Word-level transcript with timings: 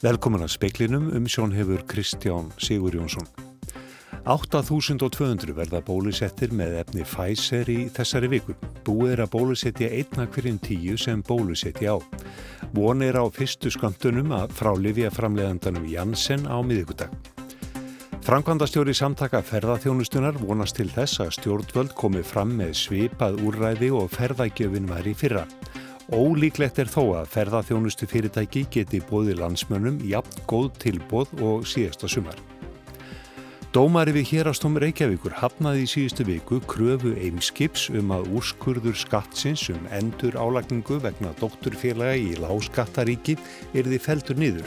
Velkomin 0.00 0.40
að 0.40 0.54
speiklinum 0.54 1.10
um 1.12 1.26
sjón 1.28 1.50
hefur 1.52 1.82
Kristján 1.84 2.46
Sigur 2.56 2.94
Jónsson. 2.96 3.26
8200 4.24 5.52
verða 5.52 5.82
bólusettir 5.84 6.54
með 6.56 6.78
efni 6.80 7.04
Pfizer 7.04 7.68
í 7.68 7.82
þessari 7.92 8.30
viku. 8.32 8.56
Búið 8.86 9.12
er 9.12 9.22
að 9.26 9.34
bólusetja 9.34 9.90
einna 9.92 10.24
hverjum 10.32 10.56
tíu 10.64 10.96
sem 10.96 11.20
bólusetja 11.20 11.92
á. 11.92 11.96
Von 12.72 13.04
er 13.04 13.20
á 13.20 13.28
fyrstu 13.28 13.68
skamtunum 13.76 14.32
að 14.32 14.56
frá 14.56 14.72
Livia 14.72 15.12
framlegandanum 15.12 15.84
Janssen 15.84 16.48
á 16.48 16.56
miðugudag. 16.64 17.12
Frankvandastjóri 18.24 18.96
samtaka 18.96 19.44
ferðarþjónustunar 19.44 20.40
vonast 20.40 20.80
til 20.80 20.88
þess 20.88 21.20
að 21.20 21.34
stjórnvöld 21.36 21.92
komi 21.92 22.24
fram 22.24 22.56
með 22.56 22.72
svipað 22.86 23.36
úrræði 23.44 23.92
og 23.92 24.08
ferðagjöfin 24.16 24.88
var 24.88 25.04
í 25.04 25.12
fyrra. 25.12 25.44
Ólíklegt 26.10 26.80
er 26.82 26.88
þó 26.90 27.20
að 27.20 27.28
ferðarþjónustu 27.30 28.06
fyrirtæki 28.10 28.64
geti 28.74 28.98
bóði 29.06 29.36
landsmönnum 29.38 30.00
jafn 30.10 30.40
góð 30.50 30.72
tilbóð 30.82 31.36
og 31.38 31.68
síðasta 31.70 32.10
sumar. 32.10 32.38
Dómari 33.70 34.10
við 34.16 34.24
hérastóm 34.32 34.74
Reykjavíkur 34.82 35.36
hafnaði 35.38 35.84
í 35.84 35.90
síðustu 35.92 36.24
viku 36.26 36.56
kröfu 36.66 37.12
Eimskips 37.14 37.84
um 37.94 38.10
að 38.10 38.26
úrskurður 38.40 38.96
skattsins 38.98 39.68
um 39.70 39.84
endur 39.94 40.34
álagningu 40.34 40.98
vegna 41.04 41.30
doktorfélaga 41.38 42.16
í 42.18 42.32
láskattaríki 42.42 43.36
erði 43.70 44.00
feldur 44.02 44.40
niður. 44.42 44.66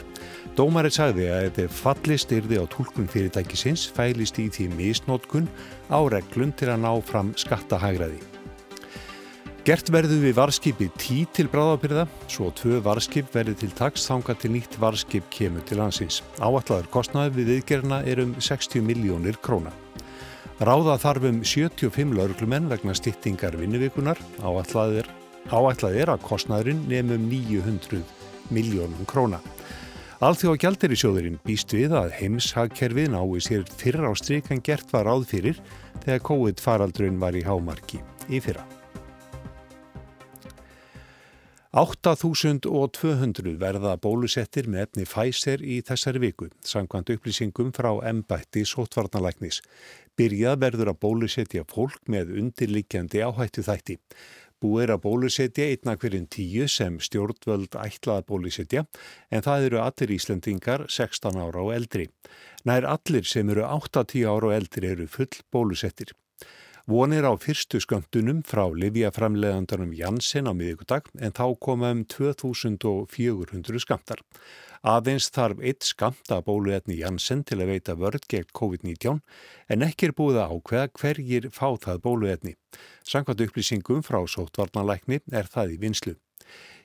Dómari 0.56 0.88
sagði 0.96 1.28
að 1.28 1.60
ef 1.66 1.82
fallist 1.84 2.32
erði 2.32 2.56
á 2.56 2.64
tólkun 2.72 3.10
fyrirtækisins 3.12 3.84
fælist 3.92 4.40
í 4.40 4.48
því 4.48 4.70
misnótkun 4.78 5.52
á 5.92 6.00
reglun 6.08 6.56
til 6.56 6.72
að 6.72 6.86
ná 6.86 6.94
fram 7.04 7.36
skattahægraði. 7.36 8.22
Gert 9.64 9.88
verðu 9.88 10.18
við 10.20 10.34
varskipi 10.36 10.90
tí 11.00 11.22
til 11.32 11.46
bráðabyrða, 11.48 12.02
svo 12.28 12.50
tvö 12.52 12.82
varskip 12.84 13.30
verði 13.32 13.54
til 13.62 13.70
taks 13.72 14.02
þanga 14.04 14.34
til 14.36 14.50
nýtt 14.52 14.74
varskip 14.76 15.30
kemur 15.32 15.64
til 15.64 15.78
landsins. 15.80 16.18
Áallagur 16.36 16.90
kostnaði 16.92 17.32
við 17.38 17.48
viðgerna 17.48 18.02
er 18.04 18.20
um 18.26 18.34
60 18.36 18.84
miljónir 18.84 19.38
króna. 19.40 19.72
Ráða 20.60 20.98
þarfum 21.00 21.40
75 21.48 22.12
lauruglumenn 22.12 22.68
vegna 22.68 22.92
stittingar 22.92 23.56
vinnuvikunar. 23.56 24.20
Áallað 24.44 25.00
er, 25.00 25.10
er 25.48 26.12
að 26.12 26.28
kostnaðurinn 26.28 26.84
nefnum 26.92 27.24
900 27.32 28.04
miljónum 28.52 29.08
króna. 29.08 29.40
Alþjóða 30.20 30.60
gældir 30.60 30.92
í 30.92 31.00
sjóðurinn 31.00 31.42
býst 31.48 31.72
við 31.72 31.96
að 31.96 32.12
heimshagkerfið 32.20 33.14
nái 33.16 33.40
sér 33.40 33.64
fyrra 33.80 34.12
á 34.12 34.14
stryk 34.20 34.52
en 34.52 34.60
gert 34.60 34.92
var 34.92 35.08
áð 35.08 35.24
fyrir 35.32 35.66
þegar 36.04 36.24
COVID 36.28 36.60
faraldrun 36.60 37.16
var 37.16 37.32
í 37.32 37.46
hámarki 37.48 38.04
í 38.28 38.44
fyrra. 38.44 38.68
8200 41.74 43.56
verða 43.58 43.96
bólusettir 43.98 44.68
með 44.70 44.84
efni 44.84 45.06
Pfizer 45.10 45.62
í 45.66 45.80
þessari 45.82 46.20
viku, 46.22 46.46
samkvæmt 46.62 47.10
upplýsingum 47.16 47.72
frá 47.74 47.90
embætti 48.06 48.62
sótvarnalæknis. 48.62 49.58
Byrjað 50.14 50.60
verður 50.62 50.92
að 50.92 51.00
bólusetja 51.02 51.66
fólk 51.66 51.98
með 52.06 52.30
undirlikjandi 52.38 53.24
áhættu 53.26 53.66
þætti. 53.66 53.98
Búið 54.62 54.84
er 54.84 54.94
að 54.94 55.02
bólusetja 55.02 55.66
einna 55.72 55.98
hverjum 55.98 56.30
tíu 56.30 56.70
sem 56.70 57.02
stjórnvöld 57.02 57.74
ætlað 57.74 58.22
að 58.22 58.28
bólusetja 58.30 58.86
en 59.34 59.42
það 59.42 59.66
eru 59.72 59.82
allir 59.82 60.14
Íslandingar 60.14 60.86
16 60.86 61.42
ára 61.42 61.58
og 61.66 61.74
eldri. 61.74 62.06
Nær 62.62 62.86
allir 62.86 63.26
sem 63.26 63.50
eru 63.50 63.66
8-10 63.66 64.30
ára 64.30 64.52
og 64.52 64.60
eldri 64.62 64.94
eru 64.94 65.10
full 65.10 65.42
bólusettir. 65.50 66.14
Vonir 66.84 67.24
á 67.24 67.32
fyrstu 67.40 67.78
sköndunum 67.80 68.42
frá 68.44 68.66
Livjaframleðandanum 68.68 69.94
Janssen 69.96 70.44
á 70.44 70.52
miðugudag 70.52 71.06
en 71.16 71.32
þá 71.32 71.56
koma 71.56 71.88
um 71.94 72.02
2400 72.04 73.80
skamtar. 73.80 74.20
Aðeins 74.84 75.30
þarf 75.32 75.62
eitt 75.64 75.88
skamta 75.88 76.42
bóluetni 76.44 76.98
Janssen 76.98 77.40
til 77.48 77.62
að 77.62 77.72
veita 77.72 77.94
vörð 77.96 78.28
gegn 78.28 78.52
COVID-19 78.52 79.22
en 79.72 79.86
ekki 79.88 80.10
er 80.10 80.14
búið 80.18 80.42
að 80.42 80.52
ákveða 80.58 80.92
hverjir 81.00 81.48
fá 81.56 81.72
það 81.86 82.04
bóluetni. 82.04 82.52
Sankvæmt 83.00 83.46
upplýsingum 83.46 84.04
frá 84.04 84.20
sótvarnalækni 84.28 85.22
er 85.32 85.48
það 85.48 85.78
í 85.78 85.80
vinslu. 85.86 86.18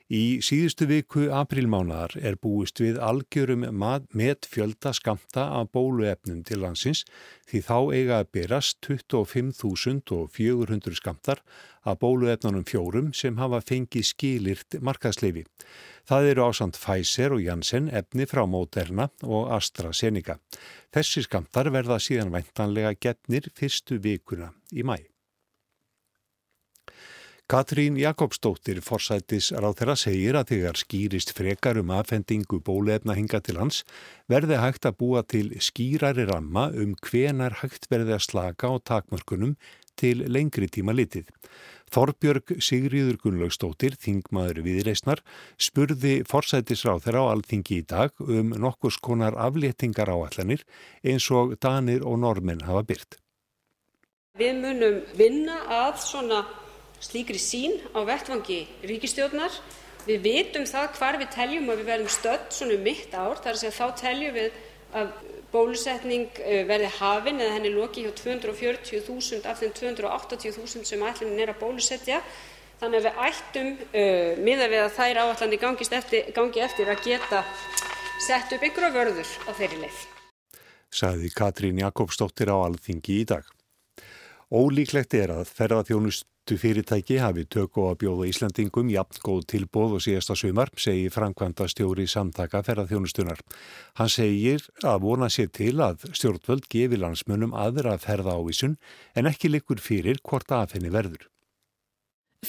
Í 0.10 0.42
síðustu 0.42 0.88
viku 0.90 1.28
aprilmánaðar 1.38 2.16
er 2.26 2.34
búist 2.42 2.80
við 2.82 2.96
algjörum 2.98 3.68
með 3.70 4.48
fjölda 4.50 4.90
skamta 4.98 5.44
af 5.60 5.70
bóluefnum 5.70 6.40
til 6.48 6.64
landsins 6.64 7.04
því 7.46 7.62
þá 7.68 7.78
eiga 7.94 8.18
að 8.24 8.32
berast 8.34 8.90
25.400 8.90 10.98
skamtar 10.98 11.44
af 11.86 12.00
bóluefnunum 12.02 12.66
fjórum 12.66 13.14
sem 13.14 13.38
hafa 13.38 13.62
fengið 13.62 14.10
skilirt 14.10 14.80
markaðsleifi. 14.82 15.46
Það 16.10 16.32
eru 16.32 16.48
ásand 16.50 16.82
Pfizer 16.82 17.38
og 17.38 17.46
Janssen 17.46 17.94
efni 17.94 18.26
frá 18.26 18.48
Moderna 18.50 19.12
og 19.22 19.54
AstraZeneca. 19.54 20.40
Þessi 20.90 21.28
skamtar 21.30 21.70
verða 21.70 22.02
síðan 22.02 22.34
væntanlega 22.34 22.98
getnir 22.98 23.54
fyrstu 23.54 24.02
vikuna 24.02 24.56
í 24.74 24.82
mæ. 24.82 24.98
Katrín 27.50 27.96
Jakobsdóttir 27.98 28.78
forsættis 28.86 29.48
ráð 29.58 29.80
þeirra 29.80 29.94
segir 29.98 30.36
að 30.38 30.52
þegar 30.52 30.78
skýrist 30.78 31.32
frekar 31.34 31.80
um 31.82 31.90
aðfendingu 31.98 32.60
bólefna 32.62 33.16
hinga 33.18 33.40
til 33.42 33.56
hans 33.58 33.80
verði 34.30 34.60
hægt 34.62 34.86
að 34.86 35.00
búa 35.00 35.24
til 35.26 35.48
skýrari 35.58 36.28
ramma 36.30 36.68
um 36.78 36.92
hvenar 37.08 37.56
hægt 37.64 37.90
verði 37.90 38.14
að 38.20 38.28
slaka 38.28 38.70
á 38.70 38.78
takmörkunum 38.92 39.56
til 39.98 40.22
lengri 40.30 40.70
tíma 40.70 40.94
litið. 40.94 41.26
Þorbjörg 41.90 42.54
Sigriður 42.62 43.18
Gunnlaugstóttir, 43.26 43.98
þingmaður 43.98 44.62
viðreysnar, 44.70 45.26
spurði 45.58 46.20
forsættisráð 46.30 47.02
þeirra 47.08 47.26
á 47.26 47.32
alþingi 47.34 47.82
í 47.82 47.90
dag 47.90 48.14
um 48.30 48.54
nokkus 48.62 49.02
konar 49.02 49.34
afléttingar 49.34 50.14
áallanir 50.14 50.62
eins 51.02 51.26
og 51.34 51.58
danir 51.58 52.06
og 52.06 52.22
normenn 52.22 52.62
hafa 52.70 52.86
byrt. 52.94 53.18
Við 54.38 54.54
munum 54.62 55.06
vinna 55.18 55.64
að 55.66 56.04
svona 56.06 56.46
slíkri 57.04 57.40
sín 57.42 57.80
á 57.96 58.00
vettvangi 58.08 58.62
ríkistjórnar. 58.88 59.54
Við 60.08 60.24
vitum 60.26 60.66
það 60.66 60.94
hvar 60.98 61.18
við 61.20 61.34
teljum 61.36 61.70
að 61.70 61.82
við 61.82 61.90
verðum 61.92 62.14
stödd 62.14 62.54
svona 62.56 62.78
um 62.78 62.86
mitt 62.86 63.14
ár, 63.14 63.42
þar 63.44 63.56
að 63.56 63.62
segja 63.62 63.76
þá 63.76 64.00
teljum 64.00 64.38
við 64.38 64.62
að 65.00 65.12
bólusetning 65.54 66.40
eh, 66.46 66.64
verði 66.70 66.92
hafin 67.00 67.42
eða 67.42 67.58
henni 67.58 67.74
loki 67.74 68.06
hjá 68.06 68.14
240.000 68.18 69.50
af 69.50 69.62
þeim 69.62 69.74
280.000 69.78 70.88
sem 70.88 71.04
ætlunin 71.06 71.44
er 71.44 71.54
að 71.54 71.62
bólusetja. 71.64 72.22
Þannig 72.80 73.02
að 73.02 73.08
við 73.10 73.18
ættum, 73.28 73.70
uh, 73.92 74.38
miða 74.40 74.68
við 74.72 74.82
að 74.86 74.94
þær 74.96 75.18
áallanir 75.26 75.66
eftir, 75.98 76.30
gangi 76.32 76.62
eftir, 76.64 76.88
að 76.88 77.02
geta 77.04 77.42
sett 78.24 78.54
upp 78.56 78.64
einhverja 78.64 78.94
vörður 78.96 79.34
á 79.44 79.52
þeirri 79.58 79.82
leið. 79.82 80.00
Saði 80.88 81.32
Katrín 81.36 81.82
Jakobsdóttir 81.84 82.48
á 82.48 82.56
Alþingi 82.56 83.20
í 83.20 83.26
dag. 83.28 83.44
Ólíklegt 84.50 85.14
er 85.14 85.30
að 85.30 85.50
ferðarþjónust 85.54 86.26
fyrirtæki 86.58 87.20
hafi 87.22 87.44
tökku 87.46 87.84
á 87.86 87.94
að 87.94 88.00
bjóða 88.02 88.30
Íslandingum 88.32 88.88
jafn 88.90 89.20
góð 89.22 89.44
tilbóð 89.52 89.92
og 90.00 90.02
síðasta 90.02 90.34
sumar, 90.42 90.72
segir 90.74 91.14
Frankvanda 91.14 91.68
stjóri 91.70 92.08
samtaka 92.10 92.64
ferðarþjónustunar. 92.66 93.44
Hann 94.02 94.10
segir 94.10 94.66
að 94.82 95.04
vona 95.04 95.30
sér 95.30 95.52
til 95.54 95.76
að 95.86 96.08
stjórnvöld 96.18 96.66
gefi 96.66 96.98
landsmönum 96.98 97.54
aðra 97.54 98.00
ferða 98.02 98.40
ávísun 98.42 98.80
en 99.14 99.30
ekki 99.30 99.52
likur 99.54 99.78
fyrir 99.78 100.18
hvort 100.26 100.50
aðfenni 100.50 100.90
verður. 100.90 101.28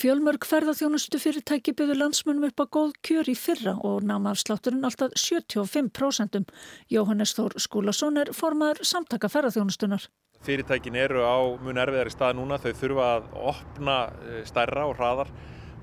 Fjölmörg 0.00 0.46
ferðarþjónustu 0.48 1.20
fyrirtæki 1.20 1.74
byggðu 1.76 1.98
landsmönum 1.98 2.48
upp 2.48 2.64
á 2.64 2.66
góð 2.78 2.96
kjör 3.04 3.28
í 3.28 3.36
fyrra 3.36 3.76
og 3.84 4.06
náma 4.08 4.32
afslátturinn 4.32 4.88
alltaf 4.88 5.12
75%. 5.18 6.48
Jóhannes 6.88 7.36
Þór 7.36 7.58
Skúlason 7.60 8.22
er 8.22 8.32
formaður 8.32 8.86
samtaka 8.86 9.28
ferðarþjónustunar. 9.28 10.08
Fyrirtækin 10.46 10.96
eru 10.96 11.20
á 11.20 11.36
mun 11.60 11.80
erfiðari 11.80 12.12
stað 12.12 12.38
núna, 12.38 12.56
þau 12.60 12.72
þurfa 12.80 13.08
að 13.16 13.32
opna 13.52 13.96
eh, 14.24 14.44
stærra 14.48 14.86
og 14.88 14.94
hraðar 14.96 15.32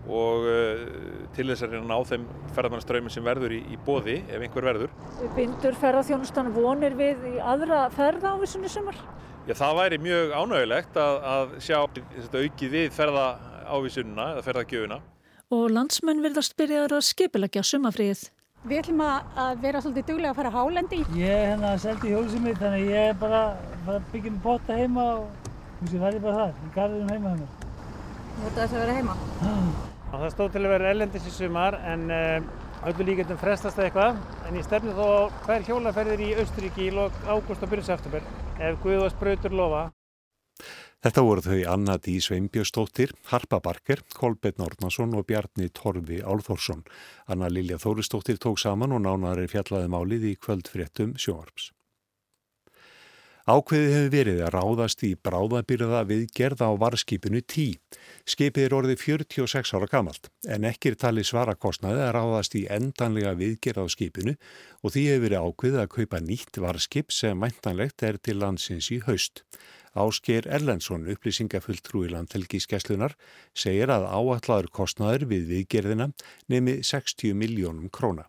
og 0.07 0.45
uh, 0.47 0.83
til 1.35 1.49
þess 1.49 1.65
að 1.65 1.73
ná 1.83 1.95
þeim 2.07 2.25
ferðarmannaströymi 2.55 3.11
sem 3.11 3.25
verður 3.25 3.57
í, 3.57 3.59
í 3.75 3.79
bóði 3.85 4.21
ef 4.23 4.43
einhver 4.43 4.67
verður. 4.69 4.93
Bindur 5.35 5.75
ferðarþjónustan 5.81 6.53
vonir 6.55 6.95
við 6.97 7.25
í 7.27 7.35
aðra 7.43 7.87
ferðaávísunni 7.95 8.71
sumar? 8.71 8.95
Já, 9.47 9.55
það 9.59 9.77
væri 9.81 9.99
mjög 10.03 10.33
ánægulegt 10.35 10.97
að, 10.99 11.19
að 11.33 11.53
sjá 11.63 11.77
aukið 11.83 12.73
við 12.73 12.89
ferðaávísununa 12.95 14.31
eða 14.35 14.47
ferðargjöfuna. 14.47 15.01
Og 15.55 15.69
landsmenn 15.71 16.23
verðast 16.23 16.57
byrjaður 16.59 16.97
að 16.97 17.07
skipilegja 17.07 17.63
sumafríið. 17.63 18.25
Við 18.65 18.80
ætlum 18.81 19.01
að 19.06 19.59
vera 19.62 19.80
svolítið 19.83 20.07
duglega 20.09 20.31
að 20.33 20.38
fara 20.39 20.50
á 20.50 20.57
hálendi. 20.57 20.98
Ég 21.13 21.30
er 21.30 21.51
hérna 21.51 21.74
að 21.75 21.83
selja 21.83 22.09
hjólsið 22.09 22.42
mitt 22.42 22.57
þannig 22.57 22.88
að 22.88 22.89
ég 22.89 23.09
er 23.12 23.19
bara 23.21 23.42
að 23.86 24.07
byggja 24.12 24.31
með 24.33 24.39
potta 24.44 24.77
heima 24.80 25.04
og 25.12 25.27
þú 25.44 25.83
veist 25.83 25.94
ég 25.94 26.01
verði 26.01 26.21
bara 26.24 26.39
þar, 26.39 26.56
í 26.65 26.71
garðinum 26.74 27.12
heima. 27.13 27.33
Þú 27.38 28.48
ætti 28.50 28.57
þess 28.57 28.74
að 28.74 28.81
vera 28.81 28.95
heima? 28.98 29.18
Það 30.07 30.25
stóð 30.33 30.50
til 30.56 30.63
að 30.63 30.74
vera 30.74 30.89
ellendis 30.95 31.30
í 31.30 31.36
sumar 31.36 31.77
en 31.94 32.04
um, 32.18 32.50
öllu 32.89 33.07
líkendum 33.12 33.39
frestast 33.44 33.80
eitthvað 33.83 34.19
en 34.50 34.57
ég 34.57 34.65
stefni 34.65 34.98
þó 34.98 35.07
hver 35.45 35.69
hjólaferðir 35.69 36.25
í 36.25 36.33
Austuríki 36.42 36.89
í 36.89 36.92
lok 36.98 37.15
ágúst 37.30 37.62
og 37.62 37.71
byrjus 37.71 37.94
eftirber 37.94 38.25
ef 38.57 38.81
Guðvars 38.81 39.15
brautur 39.21 39.54
lofa. 39.54 39.86
Þetta 41.05 41.21
voru 41.21 41.44
þau 41.45 41.59
Anna 41.69 41.95
Dí 42.01 42.15
Sveinbjörnsdóttir, 42.25 43.11
Harpa 43.29 43.59
Barker, 43.61 44.01
Kolbett 44.17 44.57
Nórnason 44.57 45.13
og 45.13 45.27
Bjarni 45.29 45.69
Torfi 45.69 46.23
Álþórsson. 46.25 46.81
Anna 47.29 47.51
Lilja 47.53 47.77
Þóristóttir 47.77 48.41
tók 48.41 48.57
saman 48.57 48.95
og 48.97 49.05
nánar 49.05 49.38
er 49.38 49.51
fjallaði 49.51 49.94
málið 49.94 50.29
í 50.31 50.38
kvöldfréttum 50.41 51.13
sjóarps. 51.21 51.69
Ákveðið 53.47 53.94
hefur 53.94 54.09
verið 54.11 54.39
að 54.44 54.49
ráðast 54.57 55.03
í 55.07 55.13
bráðabyrða 55.23 56.01
við 56.09 56.25
gerða 56.35 56.67
á 56.67 56.73
varskipinu 56.81 57.39
10. 57.39 57.77
Skipið 58.27 58.65
er 58.65 58.75
orðið 58.75 59.03
46 59.05 59.71
ára 59.77 59.88
gamalt 59.88 60.27
en 60.51 60.67
ekki 60.67 60.91
er 60.91 60.97
talið 60.99 61.29
svara 61.29 61.55
kostnaði 61.55 62.01
að 62.03 62.11
ráðast 62.17 62.57
í 62.59 62.65
endanlega 62.67 63.38
viðgerð 63.39 63.85
á 63.85 63.94
skipinu 63.94 64.35
og 64.81 64.91
því 64.91 65.05
hefur 65.13 65.23
verið 65.29 65.47
ákveðið 65.47 65.79
að 65.85 65.94
kaupa 65.95 66.23
nýtt 66.25 66.59
varskip 66.65 67.15
sem 67.15 67.39
mæntanlegt 67.39 68.03
er 68.03 68.19
til 68.19 68.35
landsins 68.41 68.91
í 68.91 68.99
haust. 69.07 69.45
Ásker 69.97 70.47
Erlendsson, 70.53 71.07
upplýsingafulltrúi 71.11 72.11
landhelgiskeslunar, 72.13 73.17
segir 73.57 73.91
að 73.94 74.07
áallaður 74.07 74.71
kostnaður 74.79 75.27
við 75.33 75.47
viðgerðina 75.51 76.11
nemi 76.53 76.79
60 76.85 77.38
miljónum 77.38 77.89
króna. 77.94 78.27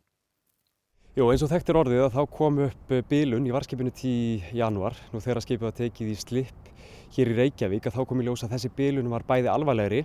Jó, 1.18 1.26
eins 1.32 1.42
og 1.42 1.50
þekktir 1.50 1.80
orðið 1.80 2.04
að 2.04 2.14
þá 2.14 2.22
kom 2.30 2.58
upp 2.68 2.92
bilun 3.10 3.46
í 3.48 3.52
varskipinu 3.54 3.90
10. 3.90 4.52
januar, 4.54 4.94
nú 5.10 5.18
þegar 5.24 5.42
skipið 5.42 5.66
var 5.66 5.76
tekið 5.80 6.12
í 6.12 6.16
slip 6.20 6.72
hér 7.16 7.32
í 7.32 7.36
Reykjavík, 7.40 7.88
að 7.88 7.96
þá 7.96 8.02
kom 8.06 8.22
í 8.22 8.26
ljós 8.28 8.44
að 8.46 8.54
þessi 8.54 8.70
bilun 8.76 9.10
var 9.10 9.24
bæði 9.26 9.50
alvarlegri 9.50 10.04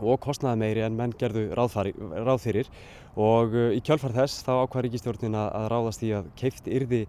og 0.00 0.18
kostnaði 0.24 0.60
meiri 0.62 0.82
en 0.86 0.96
menn 0.98 1.12
gerðu 1.20 1.50
ráð 1.54 2.42
fyrir 2.42 2.70
og 3.20 3.54
uh, 3.54 3.68
í 3.76 3.80
kjálfar 3.84 4.16
þess 4.16 4.44
þá 4.46 4.52
ákvað 4.64 4.86
ríkistjórnin 4.86 5.36
að 5.38 5.68
ráðast 5.72 6.04
í 6.06 6.12
að 6.16 6.30
keift 6.40 6.68
yrði 6.70 7.04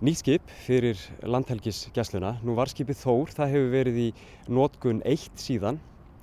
nýtt 0.00 0.22
skip 0.22 0.52
fyrir 0.64 1.00
landhelgisgesluna. 1.28 2.38
Nú 2.46 2.54
varskipið 2.56 3.00
Þór, 3.02 3.32
það 3.36 3.54
hefur 3.54 3.72
verið 3.74 3.98
í 4.00 4.08
nótgun 4.48 5.02
eitt 5.04 5.40
síðan 5.40 5.80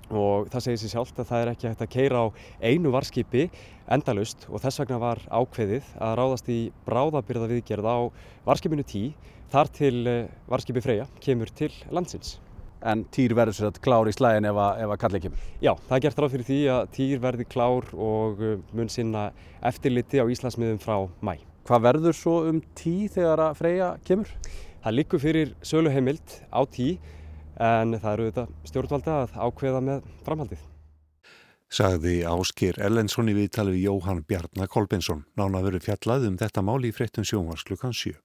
og 0.08 0.48
það 0.50 0.64
segir 0.64 0.80
sér 0.82 0.94
sjálft 0.96 1.20
að 1.20 1.28
það 1.30 1.42
er 1.44 1.52
ekki 1.52 1.68
hægt 1.68 1.84
að 1.84 1.92
keira 1.94 2.22
á 2.24 2.26
einu 2.64 2.94
varskipi 2.96 3.48
endalust 3.92 4.48
og 4.48 4.64
þess 4.64 4.82
vegna 4.82 5.00
var 5.04 5.22
ákveðið 5.28 5.92
að 6.00 6.16
ráðast 6.22 6.50
í 6.50 6.60
bráðabyrða 6.88 7.50
viðgerð 7.52 7.90
á 7.92 7.98
varskipinu 8.48 8.86
10 8.88 9.34
þar 9.52 9.72
til 9.76 9.96
eh, 10.08 10.30
varskipi 10.50 10.84
Freyja 10.84 11.08
kemur 11.24 11.52
til 11.54 11.74
landsins. 11.92 12.38
En 12.88 13.04
týr 13.14 13.34
verður 13.38 13.58
sér 13.58 13.70
að 13.72 13.82
klár 13.84 14.10
í 14.10 14.14
slæðin 14.16 14.48
ef 14.50 14.58
að, 14.62 14.82
að 14.86 14.98
kallið 15.04 15.28
kemur? 15.28 15.46
Já, 15.62 15.74
það 15.90 15.96
er 15.98 16.04
gert 16.06 16.24
ráð 16.24 16.34
fyrir 16.36 16.50
því 16.50 16.60
að 16.72 16.90
týr 16.98 17.22
verði 17.28 17.48
klár 17.52 17.92
og 17.94 18.42
eh, 18.42 18.58
mun 18.74 18.90
sinna 18.90 19.28
eftirliti 19.66 20.24
á 20.24 20.26
Íslandsmiðum 20.26 20.82
frá 20.82 20.98
mæ. 21.22 21.36
Hvað 21.68 21.84
verður 21.84 22.16
svo 22.16 22.34
um 22.48 22.62
tí 22.80 23.10
þegar 23.12 23.42
að 23.44 23.58
Freyja 23.60 23.88
kemur? 24.08 24.30
Það 24.86 24.94
likur 24.96 25.20
fyrir 25.20 25.50
söluheimild 25.68 26.36
á 26.48 26.64
tí 26.72 26.94
en 27.60 27.98
það 28.00 28.14
eru 28.14 28.28
þetta 28.30 28.70
stjórnvalda 28.70 29.16
að 29.26 29.34
ákveða 29.36 29.82
með 29.84 30.06
framhaldið. 30.24 30.62
Sagði 31.68 32.14
Áskir 32.24 32.80
Ellensson 32.80 33.28
í 33.28 33.36
viðtali 33.36 33.74
við 33.76 33.90
Jóhann 33.90 34.24
Bjarnar 34.24 34.72
Kolbensson. 34.72 35.26
Nána 35.36 35.60
veru 35.66 35.84
fjallað 35.84 36.30
um 36.30 36.40
þetta 36.40 36.64
mál 36.64 36.80
í 36.88 36.94
fréttum 36.96 37.28
sjónvarsklukan 37.28 37.92
7. 37.92 38.16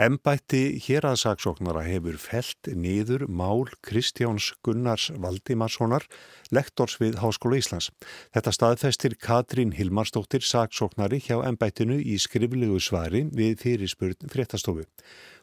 Embætti 0.00 0.78
hér 0.80 1.04
að 1.04 1.18
saksóknara 1.20 1.82
hefur 1.84 2.16
felt 2.16 2.70
niður 2.72 3.26
mál 3.28 3.66
Kristjáns 3.84 4.54
Gunnars 4.64 5.10
Valdimarssonar, 5.20 6.06
lektors 6.48 6.96
við 6.96 7.18
Háskóla 7.20 7.58
Íslands. 7.60 7.90
Þetta 8.32 8.54
staðfestir 8.56 9.18
Katrín 9.20 9.76
Hilmarsdóttir 9.76 10.40
saksóknari 10.48 11.20
hjá 11.20 11.42
embættinu 11.44 12.00
í 12.00 12.16
skriflegu 12.16 12.80
svari 12.80 13.26
við 13.36 13.60
fyrirspurn 13.60 14.32
fréttastofu. 14.32 14.88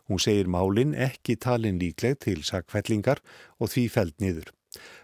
Hún 0.10 0.18
segir 0.18 0.50
málinn 0.50 0.98
ekki 0.98 1.38
talin 1.38 1.78
líkleg 1.78 2.18
til 2.18 2.42
sakfellingar 2.42 3.22
og 3.62 3.70
því 3.70 3.86
feld 3.94 4.18
niður. 4.18 4.50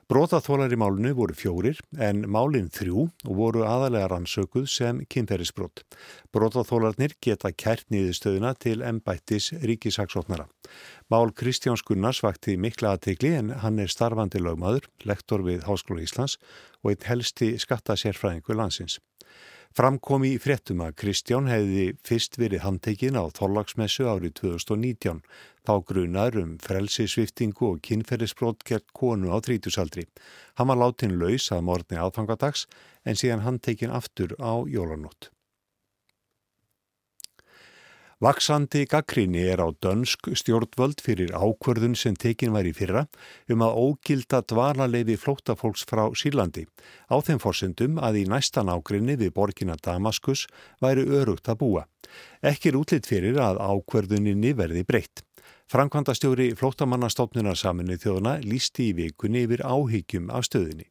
Brótaþólar 0.05 0.69
í 0.69 0.77
málunu 0.77 1.15
voru 1.17 1.33
fjórir 1.33 1.79
en 1.97 2.19
málinn 2.29 2.67
þrjú 2.69 3.07
voru 3.25 3.63
aðalega 3.65 4.11
rannsökuð 4.11 4.67
sem 4.69 4.99
kynferðisbrot. 5.09 5.81
Brótaþólarnir 6.35 7.15
geta 7.25 7.49
kært 7.49 7.89
niðurstöðuna 7.89 8.53
til 8.61 8.83
embættis 8.85 9.49
ríkisaksóknara. 9.65 10.45
Mál 11.09 11.33
Kristjáns 11.33 11.81
Gunnars 11.87 12.21
vakti 12.21 12.53
mikla 12.61 12.93
aðtegli 12.93 13.33
en 13.39 13.49
hann 13.63 13.81
er 13.81 13.89
starfandi 13.89 14.43
lögmaður, 14.43 14.85
lektor 15.09 15.41
við 15.47 15.65
Háskóla 15.65 16.05
Íslands 16.05 16.37
og 16.83 16.93
einn 16.93 17.09
helsti 17.09 17.55
skattasérfræðingu 17.65 18.53
landsins. 18.53 18.99
Framkom 19.75 20.23
í 20.23 20.37
fréttum 20.39 20.79
að 20.85 20.93
Kristján 21.01 21.49
hefði 21.51 21.89
fyrst 22.07 22.37
verið 22.39 22.61
handtekinn 22.63 23.17
á 23.19 23.27
Þorlagsmessu 23.35 24.05
árið 24.07 24.31
2019. 24.39 25.19
Þá 25.67 25.73
grunar 25.89 26.37
um 26.39 26.53
frelsisviftingu 26.63 27.73
og 27.73 27.83
kynferðisbrót 27.83 28.63
gert 28.63 28.87
konu 28.95 29.35
á 29.35 29.37
trítusaldri. 29.43 30.07
Hann 30.55 30.71
var 30.71 30.79
látin 30.79 31.19
laus 31.19 31.51
að 31.51 31.67
morgni 31.67 31.99
aðfangadags 31.99 32.69
en 33.03 33.19
síðan 33.19 33.43
handtekinn 33.43 33.91
aftur 33.91 34.39
á 34.39 34.63
jólanótt. 34.63 35.34
Vaksandi 38.25 38.87
gaggrinni 38.89 39.43
er 39.45 39.61
á 39.61 39.69
dönsk 39.85 40.31
stjórnvöld 40.33 41.01
fyrir 41.03 41.35
ákvörðun 41.37 41.93
sem 41.93 42.15
tekin 42.17 42.55
var 42.55 42.65
í 42.65 42.71
fyrra 42.73 43.03
um 43.53 43.61
að 43.61 43.75
ógilda 43.77 44.39
dvalarleifi 44.49 45.17
flóttafólks 45.21 45.83
frá 45.85 46.07
Sýrlandi 46.17 46.63
á 47.05 47.21
þeim 47.21 47.37
fórsendum 47.43 47.99
að 48.01 48.23
í 48.23 48.25
næstan 48.31 48.71
ágrinni 48.73 49.13
við 49.19 49.29
borgina 49.35 49.75
Damaskus 49.77 50.47
væri 50.81 51.03
örugt 51.05 51.51
að 51.53 51.59
búa. 51.59 51.83
Ekki 52.41 52.71
er 52.71 52.79
útlitt 52.79 53.05
fyrir 53.05 53.37
að 53.37 53.61
ákvörðuninni 53.61 54.55
verði 54.57 54.81
breytt. 54.89 55.21
Frankvandastjóri 55.69 56.55
flóttamannastofnunar 56.57 57.59
saminu 57.61 57.99
þjóðuna 58.01 58.39
lísti 58.41 58.89
í 58.89 58.95
vikunni 59.03 59.43
yfir 59.45 59.61
áhyggjum 59.61 60.31
af 60.33 60.47
stöðinni. 60.49 60.87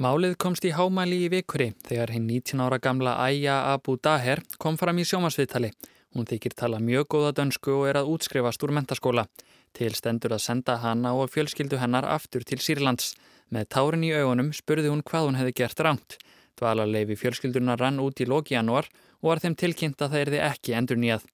Málið 0.00 0.38
komst 0.40 0.64
í 0.64 0.72
hámæli 0.72 1.26
í 1.26 1.28
vikuri 1.34 1.74
þegar 1.84 2.14
hinn 2.16 2.30
19 2.32 2.64
ára 2.64 2.80
gamla 2.80 3.18
Aya 3.26 3.74
Abu 3.74 3.98
Daher 4.00 4.40
kom 4.56 4.80
fram 4.80 4.96
í 4.98 5.04
sjómasviðtali 5.04 5.74
Hún 6.14 6.28
þykir 6.30 6.54
tala 6.54 6.78
mjög 6.78 7.08
góða 7.10 7.32
dönsku 7.34 7.72
og 7.74 7.88
er 7.90 7.98
að 7.98 8.12
útskrifast 8.14 8.62
úr 8.62 8.72
mentaskóla. 8.76 9.26
Til 9.74 9.90
stendur 9.98 10.36
að 10.36 10.44
senda 10.44 10.76
hana 10.78 11.10
og 11.18 11.32
fjölskyldu 11.34 11.80
hennar 11.82 12.06
aftur 12.06 12.46
til 12.46 12.60
Sýrlands. 12.62 13.16
Með 13.50 13.66
tárin 13.74 14.06
í 14.06 14.12
augunum 14.14 14.52
spurði 14.54 14.92
hún 14.92 15.02
hvað 15.02 15.26
hún 15.26 15.40
hefði 15.40 15.56
gert 15.58 15.82
ránt. 15.82 16.18
Dvalarleifi 16.54 17.18
fjölskylduna 17.18 17.74
rann 17.80 17.98
út 17.98 18.22
í 18.22 18.28
loki 18.30 18.54
janúar 18.54 18.86
og 19.20 19.32
var 19.32 19.42
þeim 19.42 19.58
tilkynnt 19.58 20.06
að 20.06 20.14
það 20.14 20.26
erði 20.26 20.44
ekki 20.46 20.78
endur 20.78 21.02
nýjað. 21.02 21.26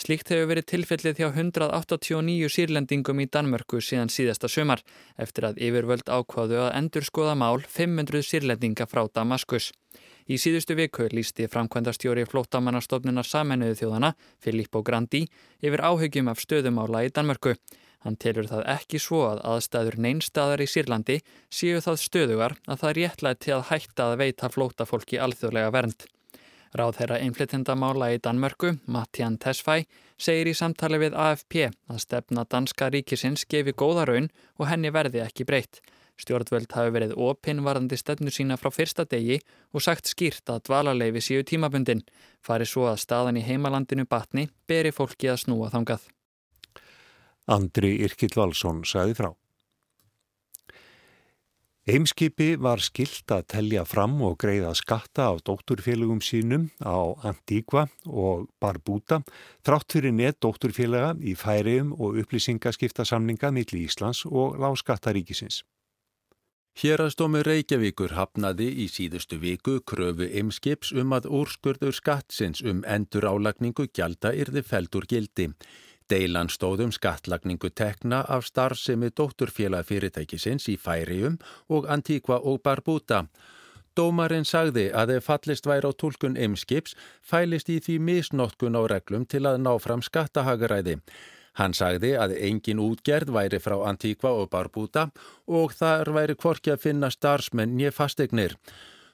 Slíkt 0.00 0.30
hefur 0.32 0.46
verið 0.48 0.64
tilfellið 0.70 1.18
hjá 1.20 1.26
189 1.28 2.48
sírlendingum 2.48 3.18
í 3.20 3.26
Danmörku 3.28 3.82
síðan 3.84 4.08
síðasta 4.08 4.48
sömar 4.48 4.80
eftir 5.20 5.44
að 5.50 5.58
yfirvöld 5.60 6.08
ákváðu 6.08 6.56
að 6.62 6.70
endur 6.78 7.04
skoða 7.04 7.34
mál 7.36 7.60
500 7.68 8.24
sírlendinga 8.24 8.86
frá 8.88 9.02
Damaskus. 9.12 9.66
Í 10.24 10.38
síðustu 10.40 10.72
viku 10.78 11.10
lísti 11.12 11.50
framkvæmdastjóri 11.52 12.24
flótamannastofnunar 12.30 13.28
samennuðu 13.28 13.76
þjóðana, 13.82 14.14
Filippo 14.40 14.80
Grandi, 14.86 15.26
yfir 15.60 15.84
áhugjum 15.84 16.30
af 16.32 16.40
stöðumála 16.46 17.02
í 17.04 17.12
Danmörku. 17.12 17.52
Hann 18.00 18.16
telur 18.16 18.48
það 18.48 18.64
ekki 18.72 19.02
svo 19.04 19.26
að 19.34 19.42
aðstæður 19.50 19.98
neinstæðar 20.06 20.64
í 20.64 20.68
Sýrlandi 20.70 21.18
séu 21.52 21.84
það 21.84 22.00
stöðugar 22.06 22.56
að 22.64 22.80
það 22.80 22.88
er 22.94 23.00
réttlega 23.02 23.40
til 23.44 23.54
að 23.58 23.68
hætta 23.74 24.08
að 24.08 24.16
veita 24.22 24.48
flótafólki 24.54 25.20
alþjóðlega 25.20 25.74
vernd. 25.76 26.08
Ráð 26.70 27.00
þeirra 27.00 27.16
einflittendamála 27.24 28.12
í 28.14 28.18
Danmörku, 28.22 28.76
Mattian 28.86 29.40
Tesfæ, 29.42 29.80
segir 30.14 30.52
í 30.52 30.54
samtali 30.54 31.00
við 31.02 31.16
AFP 31.18 31.64
að 31.66 31.98
stefna 32.04 32.44
danska 32.46 32.86
ríkisins 32.94 33.42
gefi 33.50 33.74
góða 33.74 34.04
raun 34.06 34.28
og 34.54 34.68
henni 34.70 34.92
verði 34.94 35.24
ekki 35.24 35.48
breytt. 35.48 35.80
Stjórnvöld 36.20 36.70
hafi 36.76 36.92
verið 36.94 37.16
opinvarandi 37.18 37.98
stefnu 37.98 38.30
sína 38.30 38.58
frá 38.60 38.70
fyrsta 38.70 39.02
degi 39.08 39.40
og 39.74 39.82
sagt 39.82 40.06
skýrt 40.12 40.52
að 40.52 40.62
dvalarleifi 40.68 41.24
séu 41.26 41.42
tímabundin, 41.42 42.04
fari 42.38 42.68
svo 42.68 42.86
að 42.92 43.02
staðan 43.02 43.40
í 43.40 43.44
heimalandinu 43.48 44.06
batni 44.06 44.46
beri 44.70 44.94
fólki 44.94 45.32
að 45.32 45.42
snúa 45.46 45.72
þangað. 45.74 46.06
Andri 47.50 47.96
Irkild 48.04 48.36
Valsson 48.38 48.84
sagði 48.86 49.18
frá. 49.18 49.32
Eimskipi 51.90 52.52
var 52.62 52.78
skilt 52.78 53.32
að 53.34 53.46
telja 53.50 53.80
fram 53.88 54.20
og 54.22 54.36
greiða 54.38 54.70
skatta 54.78 55.24
á 55.26 55.34
dótturfélagum 55.42 56.20
sínum 56.22 56.68
á 56.78 57.18
Antíkva 57.26 57.88
og 58.06 58.44
Barbuta 58.62 59.18
þrátt 59.66 59.96
fyrir 59.96 60.14
nett 60.14 60.38
dótturfélaga 60.38 61.16
í 61.18 61.34
færium 61.34 61.90
og 61.98 62.20
upplýsingaskiptasamninga 62.22 63.50
millir 63.56 63.88
Íslands 63.88 64.22
og 64.28 64.60
láskattaríkisins. 64.62 65.64
Hérastómi 66.78 67.42
Reykjavíkur 67.42 68.14
hafnaði 68.14 68.68
í 68.84 68.86
síðustu 68.86 69.40
viku 69.42 69.80
kröfu 69.82 70.30
ymskips 70.30 70.94
um 70.94 71.10
að 71.16 71.26
úrskurður 71.40 71.96
skattsins 71.96 72.62
um 72.62 72.84
endur 72.86 73.26
álagningu 73.26 73.88
gjalda 73.90 74.30
yrði 74.30 74.62
feldur 74.62 75.10
gildi. 75.10 75.50
Deilan 76.10 76.48
stóðum 76.50 76.90
skattlagningu 76.90 77.68
tekna 77.70 78.24
af 78.26 78.48
starfsemi 78.48 79.12
dótturfélag 79.14 79.86
fyrirtækisins 79.86 80.66
í 80.72 80.74
Færium 80.74 81.36
og 81.70 81.86
Antíkva 81.86 82.40
og 82.42 82.58
Barbuta. 82.66 83.26
Dómarinn 83.94 84.46
sagði 84.46 84.88
að 84.90 85.16
ef 85.16 85.28
fallist 85.30 85.68
væri 85.70 85.86
á 85.86 85.92
tólkun 85.94 86.38
ymskips 86.38 86.96
fælist 87.22 87.70
í 87.70 87.78
því 87.84 87.98
misnótkun 88.08 88.78
á 88.78 88.82
reglum 88.90 89.26
til 89.26 89.44
að 89.46 89.60
ná 89.62 89.70
fram 89.78 90.02
skattahagaræði. 90.02 90.98
Hann 91.58 91.74
sagði 91.74 92.16
að 92.18 92.34
engin 92.38 92.82
útgerð 92.82 93.30
væri 93.34 93.62
frá 93.62 93.76
Antíkva 93.86 94.34
og 94.34 94.50
Barbúta 94.50 95.10
og 95.46 95.74
þar 95.78 96.10
væri 96.16 96.38
kvorki 96.38 96.74
að 96.74 96.86
finna 96.88 97.10
starfsmenn 97.10 97.76
nýja 97.78 97.94
fastegnir. 97.94 98.56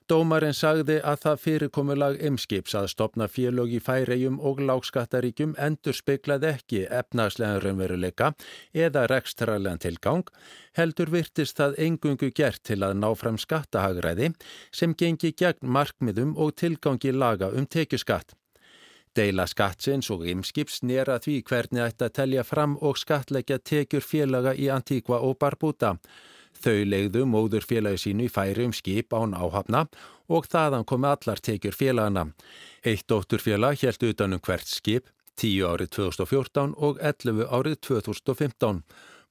Dómarinn 0.07 0.55
sagði 0.55 1.01
að 1.03 1.17
það 1.25 1.41
fyrirkomulag 1.43 2.21
ymskips 2.29 2.77
að 2.79 2.85
stopna 2.93 3.27
félög 3.27 3.73
í 3.75 3.81
færegjum 3.83 4.37
og 4.39 4.61
lágskattaríkjum 4.63 5.57
endur 5.59 5.97
speiklaði 5.99 6.53
ekki 6.53 6.83
efnagslega 6.87 7.59
raunveruleika 7.65 8.29
eða 8.87 9.09
rekstrarlegan 9.11 9.83
tilgang, 9.83 10.23
heldur 10.79 11.11
virtist 11.11 11.59
það 11.59 11.75
engungu 11.89 12.31
gert 12.31 12.63
til 12.63 12.79
að 12.87 12.95
ná 13.01 13.09
fram 13.19 13.41
skattahagræði 13.43 14.31
sem 14.71 14.95
gengi 14.95 15.33
gegn 15.35 15.75
markmiðum 15.79 16.37
og 16.39 16.55
tilgangi 16.63 17.11
laga 17.11 17.51
um 17.51 17.67
tekjuskatt. 17.67 18.37
Deila 19.17 19.49
skattsins 19.51 20.13
og 20.15 20.23
ymskips 20.29 20.85
nýra 20.87 21.19
því 21.19 21.41
hvernig 21.51 21.83
ætti 21.83 22.07
að 22.07 22.17
telja 22.21 22.47
fram 22.47 22.79
og 22.79 23.03
skattleggja 23.03 23.59
tekjur 23.59 24.07
félaga 24.07 24.55
í 24.55 24.71
Antíkva 24.71 25.19
og 25.19 25.39
Barbúta. 25.41 25.97
Þau 26.63 26.85
legðu 26.89 27.25
móður 27.29 27.67
félagi 27.69 28.03
sínu 28.07 28.27
í 28.27 28.33
færi 28.33 28.67
um 28.67 28.73
skip 28.75 29.15
án 29.15 29.35
áhafna 29.37 29.87
og 30.33 30.49
þaðan 30.51 30.87
komi 30.89 31.11
allar 31.11 31.43
tekjur 31.43 31.77
félagana. 31.77 32.31
Eitt 32.85 33.07
dótturfélag 33.11 33.79
helt 33.83 34.03
utanum 34.03 34.43
hvert 34.43 34.71
skip 34.71 35.11
10 35.37 35.67
árið 35.69 35.93
2014 35.99 36.75
og 36.77 36.99
11 37.03 37.45
árið 37.53 37.77
2015. 37.89 38.81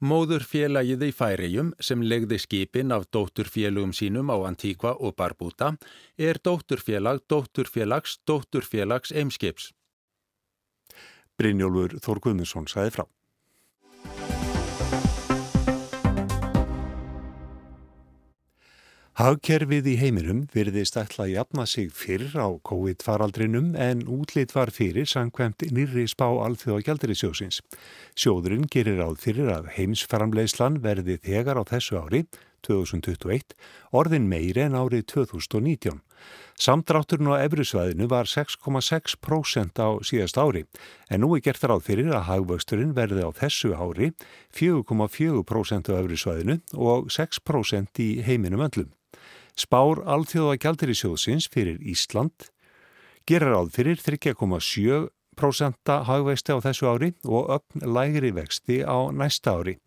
Móður 0.06 0.44
félagið 0.44 1.06
í 1.08 1.12
færiðjum 1.16 1.72
sem 1.80 2.04
legði 2.04 2.38
skipin 2.44 2.92
af 2.92 3.08
dótturfélagum 3.16 3.94
sínum 3.96 4.30
á 4.30 4.38
Antíkva 4.46 4.94
og 5.00 5.16
Barbúta 5.16 5.74
er 6.18 6.38
dótturfélag, 6.44 7.24
dótturfélags, 7.32 8.20
dótturfélags 8.28 9.16
eimskips. 9.16 9.72
Brynjólfur 11.40 11.98
Þór 12.04 12.22
Guðmundsson 12.24 12.68
sæði 12.72 12.98
frá. 12.98 13.08
Hagkerfið 19.16 19.86
í 19.88 19.92
heiminum 19.96 20.42
virðist 20.52 20.98
ætla 21.00 21.24
að 21.24 21.30
jafna 21.38 21.64
sig 21.72 21.86
fyrr 21.96 22.34
á 22.36 22.52
COVID-faraldrinum 22.68 23.70
en 23.80 24.02
útlit 24.12 24.52
var 24.52 24.74
fyrir 24.76 25.08
sangkvæmt 25.08 25.64
nýri 25.72 26.04
spá 26.12 26.26
alþjóða 26.28 26.84
gældurisjósins. 26.90 27.62
Sjóðurinn 28.12 28.68
gerir 28.68 29.00
áð 29.00 29.22
fyrir 29.24 29.54
að 29.54 29.70
heimsframleyslan 29.78 30.82
verði 30.84 31.16
þegar 31.24 31.56
á 31.56 31.64
þessu 31.70 31.96
ári, 32.04 32.26
2021, 32.68 33.56
orðin 33.96 34.28
meiri 34.28 34.66
en 34.66 34.76
árið 34.76 35.06
2019. 35.14 36.04
Samdrátturinn 36.60 37.32
á 37.32 37.40
efrisvæðinu 37.46 38.10
var 38.12 38.28
6,6% 38.28 39.80
á 39.80 39.96
síðast 40.04 40.42
ári 40.42 40.66
en 41.08 41.24
nú 41.24 41.32
er 41.38 41.46
gert 41.46 41.64
ráð 41.64 41.88
fyrir 41.88 42.12
að 42.12 42.28
hagvöxturinn 42.34 42.92
verði 43.00 43.24
á 43.24 43.32
þessu 43.32 43.72
ári 43.80 44.12
4,4% 44.52 45.88
á 45.88 45.94
efrisvæðinu 46.04 46.60
og 46.76 47.08
6% 47.16 48.04
í 48.04 48.12
heiminum 48.28 48.68
öllum. 48.68 48.92
Spár 49.56 50.02
alþjóða 50.04 50.58
gjaldirisjóðsins 50.60 51.46
fyrir 51.48 51.78
Ísland 51.80 52.50
gerir 53.24 53.54
áð 53.56 53.70
fyrir 53.72 54.02
3,7% 54.04 55.94
hagvexti 56.10 56.52
á 56.52 56.60
þessu 56.60 56.90
ári 56.92 57.10
og 57.24 57.54
öfn 57.56 57.86
lægri 57.88 58.34
vexti 58.36 58.84
á 58.84 59.08
næsta 59.16 59.56
ári. 59.56 59.78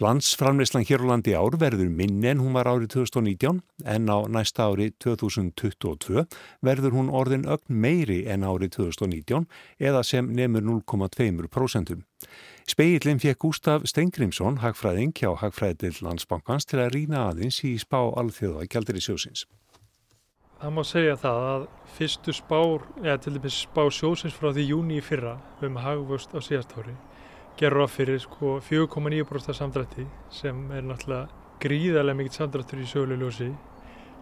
Landsframleyslan 0.00 0.86
hér 0.88 1.02
á 1.04 1.12
landi 1.12 1.34
ár 1.36 1.58
verður 1.60 1.90
minni 1.92 2.30
en 2.30 2.38
hún 2.40 2.54
var 2.56 2.64
árið 2.70 2.94
2019 2.94 3.58
en 3.84 4.08
á 4.08 4.24
næsta 4.32 4.64
ári 4.72 4.86
2022 4.96 6.24
verður 6.64 6.96
hún 6.96 7.10
orðin 7.12 7.44
ögn 7.44 7.68
meiri 7.68 8.22
en 8.24 8.40
árið 8.48 8.78
2019 8.78 9.44
eða 9.76 10.00
sem 10.00 10.30
nefnur 10.32 10.64
0,2%. 10.88 12.00
Speillin 12.64 13.20
fekk 13.20 13.44
Gustaf 13.44 13.84
Steingrimsson, 13.84 14.62
hagfræðing 14.64 15.12
hjá 15.12 15.34
Hagfræðild 15.36 16.00
Landsbankans 16.00 16.64
til 16.64 16.80
að 16.80 16.94
rína 16.96 17.26
aðeins 17.28 17.60
í 17.68 17.76
spá 17.76 18.00
alþjóða 18.00 18.70
gældir 18.72 18.96
í 18.96 19.04
sjósins. 19.04 19.44
Það 20.60 20.76
má 20.76 20.82
segja 20.88 21.20
það 21.20 21.44
að 21.52 21.68
fyrstu 21.98 22.32
spár, 22.36 22.88
eða 23.04 23.20
til 23.20 23.36
dæmis 23.36 23.62
spá 23.68 23.84
sjósins 23.92 24.32
frá 24.32 24.48
því 24.48 24.68
júni 24.72 24.96
í 24.96 25.04
fyrra 25.04 25.36
um 25.60 25.76
hagvöxt 25.76 26.32
á 26.32 26.40
síðast 26.40 26.72
ári 26.80 26.96
gerur 27.60 27.84
á 27.84 27.88
fyrir 27.90 28.20
sko 28.22 28.58
4,9% 28.64 29.56
samdrætti 29.56 30.06
sem 30.32 30.62
er 30.72 30.86
náttúrulega 30.88 31.28
gríðarlega 31.60 32.16
mikill 32.16 32.38
samdrættur 32.40 32.80
í 32.80 32.88
sögulegu 32.88 33.50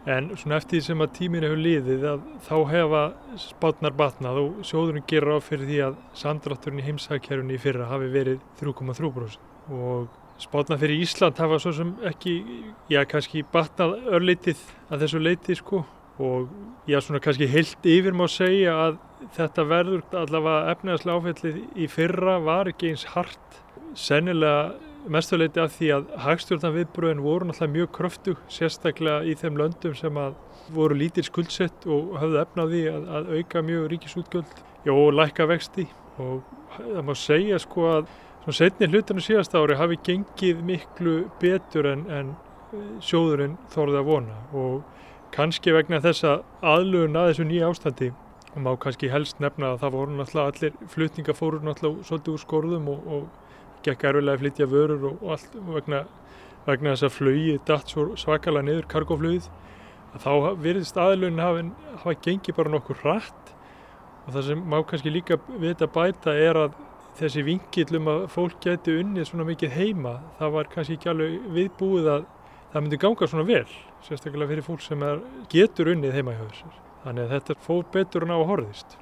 en 0.09 0.30
svona 0.38 0.59
eftir 0.59 0.78
því 0.78 0.85
sem 0.87 1.02
að 1.04 1.14
tíminu 1.18 1.49
hefur 1.49 1.61
liðið 1.62 2.04
að 2.12 2.23
þá 2.47 2.54
hefa 2.71 3.02
spátnar 3.42 3.97
batnað 3.99 4.40
og 4.42 4.62
sjóðurinn 4.66 5.07
gerur 5.11 5.37
á 5.37 5.40
fyrir 5.45 5.68
því 5.68 5.80
að 5.88 5.99
samdrætturinn 6.23 6.80
í 6.80 6.87
heimsækjærunni 6.87 7.59
í 7.59 7.61
fyrra 7.62 7.90
hafi 7.90 8.09
verið 8.14 8.40
3,3% 8.61 9.75
og 9.75 10.09
spátnar 10.40 10.80
fyrir 10.80 11.02
Ísland 11.02 11.42
hafa 11.42 11.59
svo 11.61 11.75
sem 11.76 11.92
ekki, 12.09 12.38
já 12.88 13.02
kannski 13.11 13.45
batnað 13.52 13.99
örleitið 14.16 14.62
að 14.88 15.04
þessu 15.04 15.23
leiti 15.23 15.59
sko 15.59 15.83
og 16.19 16.49
já 16.91 16.99
svona 17.01 17.21
kannski 17.23 17.47
heilt 17.51 17.87
yfir 17.87 18.17
má 18.17 18.27
segja 18.31 18.75
að 18.89 18.99
þetta 19.37 19.65
verður 19.71 20.03
allavega 20.19 20.75
efnaðslega 20.75 21.19
áfællið 21.19 21.59
í 21.79 21.89
fyrra 21.91 22.39
var 22.43 22.71
ekki 22.71 22.93
eins 22.93 23.07
hart 23.15 23.61
sennilega 23.99 24.75
mestuleiti 25.09 25.61
af 25.63 25.73
því 25.77 25.91
að 25.95 26.09
hagstjórnan 26.25 26.75
viðbröðin 26.75 27.23
voru 27.25 27.49
náttúrulega 27.49 27.75
mjög 27.77 27.91
kröftug 27.97 28.41
sérstaklega 28.53 29.25
í 29.25 29.35
þeim 29.39 29.59
löndum 29.61 29.95
sem 29.97 30.19
að 30.21 30.37
voru 30.75 30.99
lítir 30.99 31.27
skuldsett 31.27 31.87
og 31.89 32.17
hafðu 32.21 32.41
efnaði 32.43 32.83
að, 32.93 33.07
að 33.17 33.31
auka 33.39 33.63
mjög 33.65 33.87
ríkisútgjöld 33.95 34.59
og 34.93 35.15
lækka 35.17 35.47
vexti. 35.49 35.87
Og 36.19 36.43
það 36.77 37.03
má 37.07 37.15
segja 37.19 37.61
sko 37.63 37.87
að 37.93 38.13
svona 38.43 38.59
setni 38.59 38.91
hlutinu 38.91 39.25
síðast 39.25 39.57
ári 39.57 39.79
hafi 39.79 39.99
gengið 40.05 40.63
miklu 40.67 41.17
betur 41.41 41.89
en, 41.93 42.05
en 42.13 42.35
sjóðurinn 43.05 43.57
þorði 43.73 44.01
að 44.03 44.09
vona. 44.11 44.39
Og 44.53 44.83
kannski 45.38 45.71
vegna 45.71 46.00
þess 46.02 46.25
að 46.26 46.40
aðlugun 46.66 47.18
að 47.18 47.28
þessu 47.28 47.45
nýja 47.47 47.66
ástandi 47.71 48.09
og 48.49 48.62
má 48.64 48.73
kannski 48.83 49.11
helst 49.12 49.38
nefna 49.38 49.75
að 49.75 49.85
það 49.85 49.92
voru 49.95 50.14
náttúrulega 50.18 50.50
allir 50.52 50.88
flutninga 50.90 51.35
fóru 51.38 51.61
náttúrulega 51.62 52.07
svolítið 52.09 52.33
úr 52.33 52.42
skorðum 52.42 52.88
og, 52.90 53.04
og 53.07 53.85
gekk 53.87 54.07
erfilega 54.09 54.35
að 54.35 54.42
flytja 54.42 54.66
vörur 54.73 55.04
og, 55.12 55.21
og 55.23 55.37
allt 55.37 55.54
vegna, 55.76 56.00
vegna 56.66 56.95
þess 56.97 57.07
að 57.07 57.14
flögi 57.21 57.54
datt 57.68 57.95
svo 57.95 58.07
svakalega 58.18 58.66
niður 58.66 58.88
kargoflögið 58.90 59.47
að 60.16 60.25
þá 60.25 60.33
virðist 60.64 60.99
aðlugun 60.99 61.45
hafa, 61.45 61.62
hafa 62.02 62.16
gengið 62.26 62.59
bara 62.59 62.75
nokkur 62.75 63.02
rætt 63.07 63.54
og 64.25 64.35
það 64.35 64.49
sem 64.49 64.66
má 64.75 64.78
kannski 64.90 65.14
líka 65.14 65.38
vita 65.62 65.87
bæta 65.87 66.35
er 66.35 66.59
að 66.64 66.75
þessi 67.21 67.47
vingill 67.47 68.00
um 68.00 68.11
að 68.11 68.26
fólk 68.35 68.59
geti 68.66 68.99
unnið 69.04 69.30
svona 69.30 69.47
mikið 69.47 69.78
heima 69.78 70.18
það 70.42 70.59
var 70.59 70.75
kannski 70.75 70.99
ekki 70.99 71.12
alveg 71.14 71.38
viðbúið 71.54 72.11
að 72.16 72.26
það 72.73 72.85
myndi 72.85 73.01
ganga 73.01 73.29
svona 73.29 73.47
vel 73.49 73.67
sérstaklega 74.05 74.51
fyrir 74.53 74.67
fólk 74.67 74.85
sem 74.85 75.03
er, 75.07 75.23
getur 75.53 75.93
unnið 75.95 76.19
heima 76.19 76.37
hjá 76.37 76.45
þessar. 76.51 76.79
Þannig 77.05 77.25
að 77.25 77.35
þetta 77.37 77.57
fór 77.65 77.85
betur 77.95 78.27
en 78.27 78.35
á 78.35 78.39
að 78.39 78.49
horðist. 78.51 78.99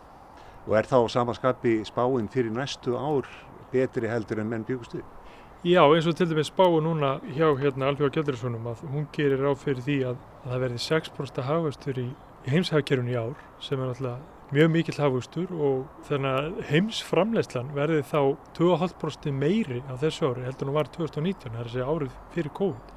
Og 0.67 0.77
er 0.79 0.89
þá 0.91 0.99
samaskapi 1.11 1.77
spáinn 1.87 2.31
fyrir 2.31 2.55
næstu 2.55 2.97
ár 2.99 3.29
betri 3.73 4.11
heldur 4.11 4.43
en 4.43 4.51
menn 4.51 4.67
byggustu? 4.67 5.03
Já, 5.67 5.83
eins 5.83 6.07
og 6.07 6.15
til 6.15 6.29
dæmis 6.31 6.51
spáu 6.53 6.79
núna 6.85 7.17
hjá 7.35 7.49
hérna 7.59 7.89
Alfjóða 7.91 8.15
Gjaldurinssonum 8.15 8.71
að 8.71 8.83
hún 8.93 9.07
gerir 9.15 9.43
ráð 9.43 9.63
fyrir 9.65 9.83
því 9.83 9.97
að, 10.13 10.19
að 10.45 10.53
það 10.53 10.65
verði 10.65 10.81
6% 10.85 11.47
hafastur 11.49 11.99
í, 11.99 12.07
í 12.47 12.53
heimshafkerfun 12.53 13.11
í 13.11 13.17
ár 13.19 13.41
sem 13.59 13.81
er 13.81 13.91
náttúrulega 13.91 14.53
mjög 14.55 14.69
mikill 14.71 15.01
hafustur 15.03 15.55
og 15.57 16.05
þannig 16.07 16.37
að 16.37 16.61
heimsframlegslan 16.69 17.73
verði 17.75 18.05
þá 18.07 18.21
2,5% 18.61 19.35
meiri 19.35 19.81
á 19.91 19.99
þessu 19.99 20.29
ári 20.29 20.47
heldur 20.47 20.69
en 20.69 20.71
hún 20.71 20.79
var 20.79 20.93
2019, 20.95 21.51
það 21.51 21.59
er 21.59 21.65
að 21.65 21.75
segja 21.75 21.89
árið 21.97 22.21
fyrir 22.37 22.55
COVID 22.61 22.96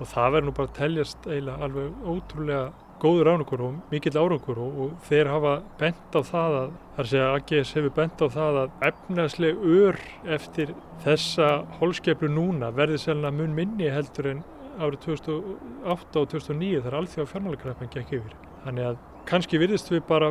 og 0.00 0.08
það 0.08 0.30
verður 0.34 0.48
nú 0.48 0.54
bara 0.56 0.70
að 0.70 0.78
teljast 0.78 1.26
eiginlega 1.28 1.66
alveg 1.66 2.06
ótrúlega 2.08 2.62
góður 3.00 3.30
árangur 3.32 3.62
og 3.64 3.76
mikill 3.92 4.16
árangur 4.20 4.60
og, 4.60 4.78
og 4.84 4.94
þeir 5.08 5.30
hafa 5.32 5.52
bent 5.80 6.16
á 6.16 6.20
það 6.20 6.56
að, 6.58 6.72
þar 6.96 7.10
sé 7.10 7.20
að 7.24 7.36
AGS 7.38 7.74
hefur 7.78 7.94
bent 7.96 8.24
á 8.24 8.26
það 8.36 8.58
að 8.62 8.86
efnaðsleg 8.90 9.62
ör 9.76 10.00
eftir 10.36 10.74
þessa 11.04 11.50
holskeplu 11.80 12.30
núna 12.32 12.72
verði 12.76 13.00
selna 13.00 13.32
mun 13.32 13.54
minni 13.56 13.88
heldur 13.92 14.32
en 14.34 14.42
árið 14.80 15.00
2008 15.06 16.20
og 16.20 16.28
2009 16.34 16.82
þar 16.84 16.98
alþjóða 17.00 17.32
fjármálakreppan 17.32 17.92
gekk 17.94 18.14
yfir. 18.20 18.36
Þannig 18.64 18.90
að 18.90 19.00
kannski 19.28 19.60
virðist 19.60 19.90
við 19.92 20.04
bara 20.08 20.30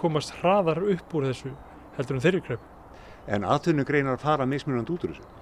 komast 0.00 0.34
hraðar 0.40 0.82
upp 0.94 1.14
úr 1.14 1.30
þessu 1.30 1.52
heldur 1.98 2.18
en 2.18 2.24
þeirri 2.24 2.44
krepp. 2.46 2.64
En 3.30 3.46
aðtunugreinar 3.46 4.18
fara 4.22 4.46
mismunandi 4.48 4.94
út 4.94 5.06
úr 5.06 5.14
þessu? 5.14 5.39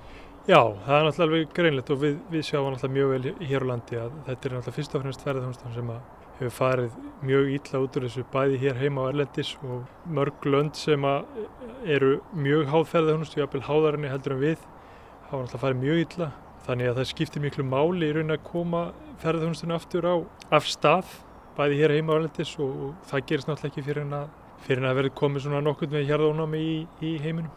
Já, 0.48 0.62
það 0.86 0.94
er 0.96 1.02
náttúrulega 1.04 1.24
alveg 1.26 1.50
greinlegt 1.52 1.90
og 1.92 1.98
við, 2.00 2.12
við 2.32 2.44
sjáum 2.48 2.70
náttúrulega 2.72 2.94
mjög 2.94 3.10
vel 3.12 3.48
hér 3.50 3.64
á 3.68 3.68
landi 3.68 3.98
að 4.00 4.14
þetta 4.24 4.32
er 4.32 4.54
náttúrulega 4.54 4.72
fyrst 4.78 4.94
og 4.96 5.02
fremst 5.02 5.24
ferðarþjónustan 5.26 5.74
sem 5.74 5.90
hefur 6.38 6.54
farið 6.56 6.96
mjög 7.28 7.50
ítla 7.58 7.82
út 7.84 7.98
úr 7.98 8.06
þessu 8.06 8.24
bæði 8.32 8.60
hér 8.62 8.80
heima 8.80 9.04
á 9.04 9.08
Erlendis 9.10 9.50
og 9.60 10.08
mörg 10.08 10.48
lönd 10.48 10.80
sem 10.80 11.04
eru 11.84 12.14
mjög 12.32 12.64
háð 12.72 12.88
ferðarþjónustu, 12.94 13.42
jápil 13.42 13.62
háðarinni 13.68 14.14
heldur 14.14 14.38
en 14.38 14.42
við, 14.46 14.64
hafa 15.28 15.42
náttúrulega 15.42 15.62
farið 15.66 15.84
mjög 15.84 16.02
ítla 16.06 16.32
þannig 16.64 16.88
að 16.94 16.98
það 17.02 17.12
skiptir 17.12 17.44
miklu 17.44 17.68
máli 17.68 18.08
í 18.08 18.16
raun 18.16 18.38
að 18.38 18.44
koma 18.48 18.84
ferðarþjónustunum 19.20 19.76
aftur 19.76 20.08
á 20.08 20.16
af 20.48 20.72
stað, 20.72 21.16
bæði 21.60 21.82
hér 21.84 21.98
heima 21.98 22.16
á 22.16 22.18
Erlendis 22.22 22.56
og, 22.56 22.72
og 22.72 23.08
það 23.12 23.28
gerist 23.28 23.52
náttúrulega 23.52 23.74
ekki 23.74 23.88
fyrir 23.92 24.06
en 24.08 24.20
að, 24.24 24.28
að 24.80 25.00
verði 25.02 25.16
komið 25.20 25.44
svona 25.44 25.66
nokkur 25.68 25.92
með 25.92 26.08
hérðónami 26.08 26.68
í, 26.72 26.76
í 27.04 27.18
heiminum. 27.20 27.52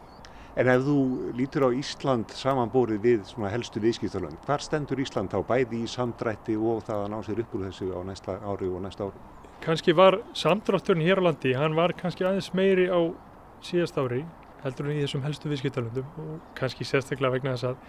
En 0.60 0.67
ef 0.67 0.81
þú 0.84 0.96
lítur 1.39 1.63
á 1.63 1.70
Ísland 1.72 2.34
samanbórið 2.36 3.05
við 3.05 3.29
helstu 3.53 3.79
viðskiptalönd, 3.79 4.41
hvar 4.43 4.60
stendur 4.60 5.00
Ísland 5.00 5.31
þá 5.31 5.39
bæði 5.48 5.86
í 5.86 5.88
samdrætti 5.88 6.58
og 6.60 6.81
það 6.89 7.05
að 7.05 7.12
ná 7.13 7.20
sér 7.24 7.39
upp 7.46 7.55
úr 7.55 7.63
þessu 7.70 7.88
á 7.96 8.00
næsta 8.03 8.36
ári 8.43 8.67
og 8.67 8.84
næsta 8.84 9.08
ári? 9.08 9.22
Kanski 9.63 9.96
var 9.96 10.20
samdrátturinn 10.36 11.05
hér 11.05 11.24
á 11.24 11.27
landi, 11.29 11.53
hann 11.55 11.77
var 11.77 11.96
kannski 11.96 12.27
aðeins 12.27 12.51
meiri 12.58 12.89
á 12.91 13.00
síðast 13.63 13.96
ári 14.01 14.25
heldur 14.65 14.89
en 14.89 14.98
í 14.98 15.05
þessum 15.05 15.24
helstu 15.24 15.53
viðskiptalöndum 15.53 16.12
og 16.20 16.36
kannski 16.60 16.86
sérstaklega 16.89 17.38
vegna 17.38 17.55
þess 17.55 17.72
að, 17.72 17.79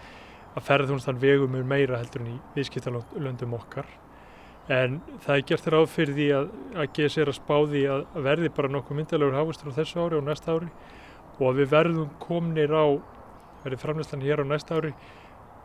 að 0.55 0.67
ferðarþjónustan 0.69 1.21
vegum 1.21 1.59
er 1.59 1.67
meira 1.67 1.99
heldur 1.99 2.23
en 2.23 2.31
í 2.31 2.39
viðskiptalöndum 2.55 3.59
okkar. 3.59 3.89
En 4.71 5.01
það 5.25 5.35
er 5.35 5.47
gert 5.51 5.71
ráð 5.73 5.89
fyrir 5.91 6.15
því 6.15 6.27
að, 6.37 6.51
að 6.79 6.91
geða 6.95 7.13
sér 7.17 7.29
að 7.33 7.41
spá 7.41 7.55
því 7.59 7.87
að 7.91 8.03
verði 8.29 8.51
bara 8.55 8.71
nokkuð 8.71 9.01
myndalegur 9.01 9.41
hafustur 9.41 9.73
á 9.75 9.77
þessu 9.81 10.05
ári 10.05 10.21
og 10.21 10.29
næsta 10.29 10.55
ári 10.55 10.69
og 11.39 11.49
að 11.49 11.59
við 11.61 11.73
verðum 11.73 12.13
komnir 12.21 12.73
á, 12.73 12.85
verði 13.63 13.79
framleyslan 13.81 14.23
hér 14.25 14.43
á 14.43 14.45
næsta 14.47 14.77
ári, 14.77 14.93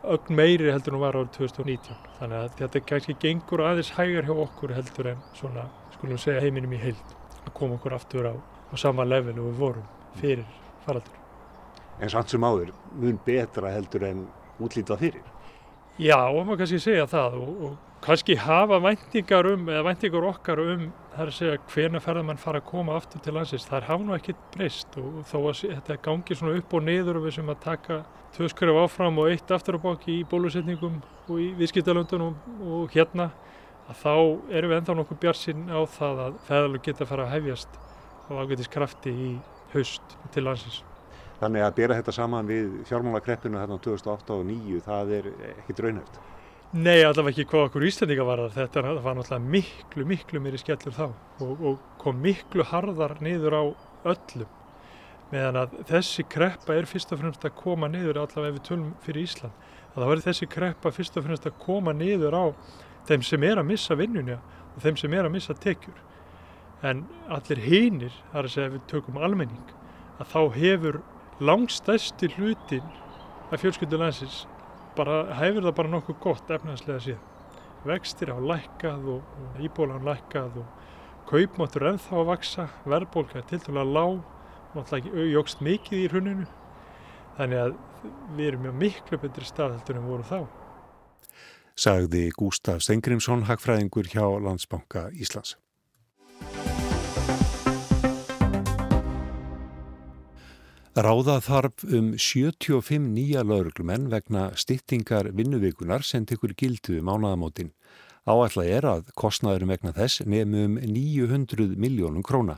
ögn 0.09 0.35
meiri 0.39 0.71
heldur 0.71 0.95
en 0.95 1.03
var 1.03 1.17
árið 1.19 1.31
2019. 1.37 1.97
Þannig 2.19 2.39
að 2.39 2.57
þetta 2.61 2.83
kannski 2.91 3.15
gengur 3.21 3.65
aðeins 3.67 3.93
hægar 3.97 4.29
hjá 4.29 4.35
okkur 4.45 4.75
heldur 4.77 5.11
en 5.13 5.23
svona, 5.37 5.67
skulum 5.97 6.21
segja 6.21 6.43
heiminum 6.43 6.75
í 6.75 6.81
heild, 6.81 7.15
að 7.43 7.55
koma 7.57 7.79
okkur 7.79 7.97
aftur 7.97 8.31
á, 8.31 8.35
á 8.35 8.75
sama 8.79 9.07
level 9.07 9.35
og 9.37 9.49
við 9.51 9.59
vorum 9.63 9.89
fyrir 10.19 10.45
faraldur. 10.85 11.19
En 11.99 12.11
samt 12.13 12.31
sem 12.31 12.43
áður, 12.47 12.71
mun 12.95 13.19
betra 13.25 13.73
heldur 13.75 14.07
en 14.07 14.23
útlítað 14.63 15.03
fyrir? 15.03 15.27
Já, 15.99 16.15
og 16.31 16.45
maður 16.47 16.61
kannski 16.61 16.77
segja 16.79 17.05
það 17.11 17.33
og, 17.41 17.55
og 17.67 18.03
kannski 18.05 18.37
hafa 18.39 18.77
væntingar 18.79 19.49
um, 19.49 19.65
eða 19.67 19.81
væntingar 19.89 20.27
okkar 20.29 20.61
um, 20.63 20.85
það 21.11 21.23
er 21.25 21.31
að 21.31 21.35
segja 21.35 21.57
hvena 21.73 21.99
ferðarmann 21.99 22.39
fara 22.39 22.61
að 22.61 22.69
koma 22.69 22.95
aftur 22.95 23.19
til 23.25 23.33
landsins, 23.35 23.65
það 23.67 23.77
er 23.81 23.87
hafa 23.89 24.05
nú 24.05 24.15
ekkit 24.15 24.45
breyst 24.53 24.95
og 25.01 25.17
þó 25.27 25.35
að 25.41 25.65
þetta 25.65 25.97
gangi 26.05 26.37
svona 26.39 26.55
upp 26.61 26.75
og 26.79 26.85
niður 26.87 27.19
og 27.19 27.25
við 27.27 27.35
sem 27.35 27.51
að 27.51 27.59
taka 27.65 27.99
tvö 28.37 28.47
skref 28.53 28.79
áfram 28.85 29.19
og 29.19 29.27
eitt 29.33 29.51
aftur 29.51 29.75
á 29.75 29.83
baki 29.89 30.15
í 30.21 30.25
bólusetningum 30.31 31.01
og 31.27 31.35
í 31.43 31.49
viðskiptalöndunum 31.59 32.37
og 32.63 32.95
hérna, 32.95 33.27
að 33.91 33.99
þá 34.05 34.13
erum 34.55 34.71
við 34.71 34.77
ennþá 34.77 34.99
nokkuð 35.01 35.23
bjarsinn 35.25 35.67
á 35.67 35.79
það 35.99 36.23
að 36.29 36.39
ferðarlög 36.47 36.87
geta 36.87 37.09
fara 37.09 37.27
að 37.27 37.35
hefjast 37.35 37.81
á 38.31 38.39
ágætis 38.39 38.71
krafti 38.71 39.11
í 39.11 39.33
haust 39.73 40.15
til 40.31 40.47
landsins. 40.47 40.85
Þannig 41.39 41.63
að 41.63 41.77
bera 41.77 41.95
þetta 41.99 42.15
saman 42.15 42.49
við 42.49 42.81
fjármálakreppinu 42.89 43.61
þarna 43.61 43.79
2008 43.79 44.35
og 44.35 44.43
2009, 44.49 44.81
það 44.87 45.13
er 45.19 45.29
ekkit 45.53 45.81
raunhæft. 45.85 46.19
Nei, 46.69 46.99
allavega 47.01 47.31
ekki 47.31 47.47
hvað 47.49 47.63
okkur 47.69 47.85
Íslandinga 47.87 48.25
var 48.27 48.41
það. 48.43 48.57
Þetta 48.59 48.81
var 48.83 49.15
náttúrulega 49.17 49.53
miklu, 49.55 50.03
miklu 50.05 50.41
meiri 50.43 50.59
skellur 50.61 50.93
þá 50.93 51.05
og, 51.07 51.63
og 51.65 51.79
kom 52.01 52.19
miklu 52.21 52.65
harðar 52.69 53.15
niður 53.25 53.55
á 53.57 53.63
öllum. 54.11 54.51
Meðan 55.31 55.57
að 55.63 55.73
þessi 55.89 56.25
kreppa 56.29 56.75
er 56.77 56.89
fyrst 56.89 57.15
og 57.15 57.23
fremst 57.23 57.47
að 57.47 57.55
koma 57.57 57.89
niður 57.89 58.21
allavega 58.21 58.51
ef 58.51 58.59
við 58.59 58.67
tölum 58.67 58.93
fyrir 59.05 59.25
Ísland. 59.25 59.65
Að 59.89 59.97
það 59.97 60.11
verður 60.11 60.27
þessi 60.27 60.49
kreppa 60.53 60.91
fyrst 60.93 61.17
og 61.17 61.25
fremst 61.25 61.49
að 61.49 61.57
koma 61.63 61.93
niður 61.97 62.37
á 62.37 62.45
þeim 63.09 63.25
sem 63.25 63.45
er 63.49 63.61
að 63.61 63.69
missa 63.71 63.97
vinnunja 63.97 64.37
og 64.75 64.81
þeim 64.83 64.99
sem 65.01 65.15
er 65.17 65.25
að 65.25 65.35
missa 65.39 65.55
tekjur. 65.57 66.03
En 66.85 67.07
allir 67.33 67.61
hinnir, 67.65 68.13
þar 68.29 68.45
að 68.45 68.53
segja 68.53 68.73
við 68.75 68.85
tökum 68.91 69.17
almenning, 69.17 69.73
að 70.21 70.35
þá 70.35 70.41
hefur 70.59 71.01
langstæsti 71.39 72.27
hlutin 72.35 72.83
af 73.51 73.61
fjölskyldulandsins 73.61 74.47
bara, 74.95 75.33
hefur 75.39 75.63
það 75.63 75.75
bara 75.77 75.91
nokkuð 75.93 76.17
gott 76.23 76.51
efnaðslega 76.51 77.03
síðan. 77.05 77.25
Vextir 77.87 78.33
hafa 78.33 78.43
lækkað 78.43 79.05
og, 79.13 79.29
og 79.39 79.61
íbólan 79.63 80.03
lækkað 80.03 80.59
og 80.59 80.67
kaupmáttur 81.29 81.87
ennþá 81.93 82.17
að 82.19 82.27
vaksa, 82.33 82.65
verðbólka 82.89 83.39
er 83.39 83.47
til 83.47 83.61
dæla 83.63 83.85
lág, 83.87 84.19
náttúrulega 84.75 85.29
jógst 85.31 85.63
mikið 85.63 86.03
í 86.03 86.09
hruninu. 86.11 86.49
Þannig 87.37 87.63
að 87.63 87.77
við 88.35 88.45
erum 88.49 88.67
mjög 88.67 88.77
miklu 88.83 89.21
betri 89.23 89.47
stað 89.47 89.77
heldur 89.77 90.01
en 90.01 90.09
vorum 90.09 90.27
þá. 90.27 90.39
Sagði 91.79 92.25
Gústaf 92.35 92.83
Stengrimsson, 92.83 93.47
hagfræðingur 93.47 94.11
hjá 94.11 94.25
Landsbanka 94.43 95.07
Íslands. 95.15 95.55
Ráða 100.97 101.35
þarf 101.45 101.83
um 101.93 102.15
75 102.17 103.11
nýja 103.13 103.43
lauruglumenn 103.45 104.07
vegna 104.09 104.47
styttingar 104.57 105.27
vinnuvikunar 105.37 106.01
sem 106.01 106.23
tekur 106.25 106.55
gildu 106.57 106.95
um 106.97 107.11
ánaðamótin. 107.13 107.69
Áætla 108.25 108.65
er 108.65 108.87
að 108.89 109.11
kostnaðurum 109.13 109.69
vegna 109.69 109.93
þess 109.93 110.23
nefnum 110.25 110.79
900 110.81 111.77
miljónum 111.77 112.25
króna. 112.25 112.57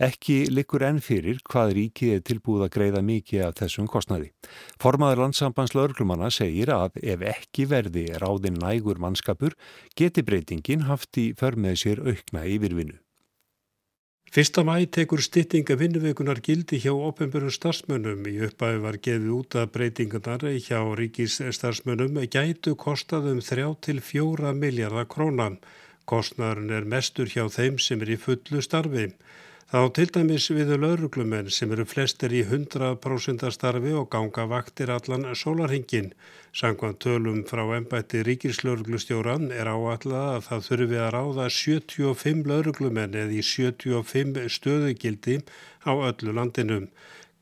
Ekki 0.00 0.46
likur 0.48 0.86
enn 0.86 1.02
fyrir 1.04 1.42
hvað 1.44 1.74
ríkið 1.76 2.14
er 2.14 2.22
tilbúið 2.24 2.64
að 2.64 2.72
greiða 2.78 3.02
mikið 3.04 3.44
af 3.48 3.58
þessum 3.60 3.90
kostnaði. 3.90 4.30
Formaður 4.80 5.26
landsambands 5.26 5.76
lauruglumanna 5.76 6.30
segir 6.32 6.72
að 6.72 6.96
ef 7.02 7.26
ekki 7.34 7.66
verði 7.68 8.06
ráðin 8.16 8.56
nægur 8.62 8.96
mannskapur 8.96 9.58
geti 9.98 10.24
breytingin 10.24 10.88
haft 10.88 11.20
í 11.20 11.34
förmið 11.36 11.76
sér 11.84 12.02
aukna 12.06 12.46
yfirvinnu. 12.48 12.96
Fyrsta 14.28 14.60
mæ 14.60 14.84
tekur 14.92 15.22
styttinga 15.24 15.72
vinnuveikunar 15.80 16.42
gildi 16.44 16.76
hjá 16.82 16.90
ofenbjörnum 16.92 17.52
starfsmönnum. 17.54 18.26
Í 18.28 18.34
uppæðu 18.44 18.82
var 18.82 18.98
gefið 19.06 19.30
út 19.32 19.56
að 19.56 19.70
breytingarnar 19.76 20.42
hjá 20.66 20.80
ríkis 21.00 21.38
starfsmönnum 21.56 22.18
gætu 22.34 22.74
kostað 22.76 23.30
um 23.30 23.40
3-4 23.40 24.52
miljardar 24.52 25.08
krónan. 25.08 25.56
Kostnaðurinn 26.04 26.76
er 26.76 26.84
mestur 26.84 27.32
hjá 27.32 27.48
þeim 27.48 27.80
sem 27.80 28.04
er 28.04 28.12
í 28.12 28.18
fullu 28.20 28.60
starfi. 28.60 29.06
Þá 29.68 29.80
til 29.92 30.06
dæmis 30.08 30.46
við 30.56 30.70
lauruglumenn 30.80 31.50
sem 31.52 31.72
eru 31.74 31.84
flestir 31.84 32.32
í 32.32 32.38
100% 32.40 33.42
starfi 33.52 33.90
og 34.00 34.06
ganga 34.14 34.46
vaktir 34.48 34.88
allan 34.94 35.26
sólarhingin. 35.36 36.08
Sangvað 36.56 36.94
tölum 37.04 37.42
frá 37.50 37.60
ennbætti 37.76 38.22
ríkislauruglustjóran 38.24 39.50
er 39.52 39.68
áallega 39.68 40.22
að 40.38 40.46
það 40.46 40.64
þurfi 40.70 41.00
að 41.02 41.12
ráða 41.18 41.50
75 41.58 42.48
lauruglumenn 42.48 43.20
eða 43.26 43.36
í 43.36 43.44
75 43.44 44.48
stöðugildi 44.56 45.36
á 45.84 45.92
öllu 45.92 46.32
landinum. 46.40 46.88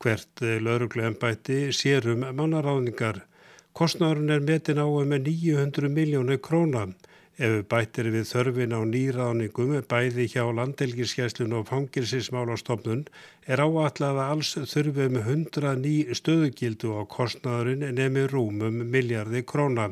Hvert 0.03 0.43
lauruglu 0.67 1.07
ennbætti 1.07 1.61
sérum 1.71 2.27
mannaráðningar. 2.27 3.23
Kostnárun 3.71 4.35
er 4.35 4.43
metin 4.43 4.83
á 4.83 4.87
um 4.89 5.15
900 5.15 5.87
miljónu 5.87 6.41
krónan. 6.43 6.97
Ef 7.37 7.67
bættir 7.69 8.07
við 8.09 8.23
þörfin 8.31 8.71
á 8.73 8.81
nýraðningum 8.81 9.75
bæði 9.91 10.23
hjá 10.31 10.47
landelgiskeislun 10.57 11.51
og 11.59 11.67
fangilsismálastofnun 11.69 13.03
er 13.45 13.61
áallega 13.61 14.23
alls 14.31 14.55
þurfum 14.71 15.19
100 15.21 15.75
ný 15.83 15.91
stöðugildu 16.17 16.95
á 16.97 17.05
kostnaðurinn 17.05 17.85
nemi 17.99 18.23
rúmum 18.31 18.81
miljardi 18.89 19.43
króna. 19.45 19.91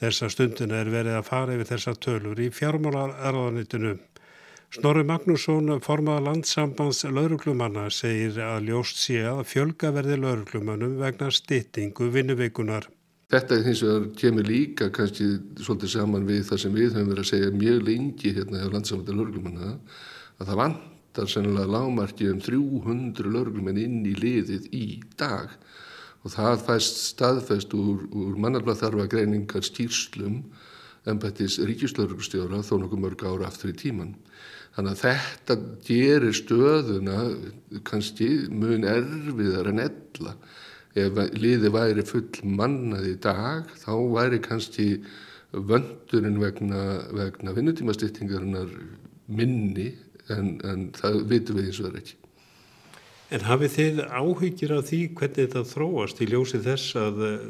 Þessa 0.00 0.30
stundina 0.32 0.80
er 0.80 0.88
verið 0.94 1.18
að 1.18 1.28
fara 1.28 1.58
yfir 1.58 1.70
þessa 1.74 1.94
tölur 2.06 2.40
í 2.40 2.48
fjármálararðanitinu. 2.56 3.92
Snorri 4.72 5.04
Magnússon, 5.04 5.68
formaða 5.84 6.24
landsambands 6.30 7.04
lauruglumanna, 7.04 7.90
segir 7.92 8.40
að 8.40 8.70
ljóst 8.70 9.04
sé 9.04 9.20
að 9.28 9.44
fjölga 9.52 9.92
verði 9.92 10.16
lauruglumannum 10.24 10.96
vegna 11.04 11.28
styttingu 11.28 12.08
vinnuveikunar. 12.16 12.88
Þetta 13.32 13.56
er 13.56 13.62
hins 13.64 13.80
vegar 13.80 14.08
kemur 14.20 14.44
líka 14.44 14.90
kannski 14.92 15.26
svolítið 15.56 15.92
saman 15.94 16.26
við 16.28 16.42
það 16.50 16.58
sem 16.60 16.74
við 16.76 16.90
höfum 16.90 17.12
verið 17.12 17.22
að 17.22 17.30
segja 17.30 17.52
mjög 17.56 17.78
lengi 17.86 18.32
hérna 18.36 18.58
hjá 18.60 18.72
landsamönda 18.74 19.14
lörglumanna 19.16 19.70
að 19.72 20.50
það 20.50 20.58
vantar 20.60 21.30
sennilega 21.32 21.72
lágmarki 21.72 22.28
um 22.28 22.42
300 22.44 23.32
lörglumenn 23.32 23.80
inn 23.80 24.02
í 24.04 24.12
liðið 24.18 24.68
í 24.76 24.86
dag 25.16 25.54
og 26.22 26.34
það 26.34 26.66
fæst 26.66 27.00
staðfæst 27.06 27.72
úr, 27.78 28.04
úr 28.12 28.36
mannarblað 28.36 29.08
greiningar 29.14 29.64
skýrslum 29.64 30.42
ennbættis 31.08 31.56
ríkislörgustjóra 31.64 32.60
þó 32.62 32.76
nokkuð 32.82 33.00
mörg 33.02 33.24
ára 33.26 33.48
aftur 33.48 33.72
í 33.72 33.78
tíman. 33.78 34.12
Þannig 34.76 34.92
að 34.92 35.00
þetta 35.02 35.56
gerir 35.88 36.36
stöðuna 36.36 37.16
kannski 37.88 38.28
mun 38.52 38.86
erfiðar 38.88 39.72
en 39.72 39.82
ella 39.88 40.36
ef 40.98 41.20
liði 41.38 41.70
væri 41.72 42.04
full 42.06 42.28
mannað 42.44 43.08
í 43.12 43.18
dag 43.22 43.68
þá 43.80 43.92
væri 44.12 44.40
kannski 44.44 44.88
vöndurinn 45.52 46.40
vegna, 46.40 46.82
vegna 47.12 47.52
vinnutímastýttingarinnar 47.56 48.72
minni 49.28 49.92
en, 50.32 50.58
en 50.64 50.90
það 50.96 51.22
vitum 51.30 51.58
við 51.58 51.70
eins 51.70 51.80
og 51.80 51.86
það 51.86 51.94
er 51.94 52.02
ekki. 52.02 52.18
En 53.32 53.44
hafið 53.48 53.74
þið 53.78 54.00
áhyggjur 54.12 54.72
af 54.76 54.86
því 54.90 55.00
hvernig 55.16 55.38
þetta 55.38 55.62
þróast 55.70 56.18
í 56.20 56.28
ljósi 56.28 56.60
þess 56.66 56.96
að 57.00 57.22
eh, 57.30 57.44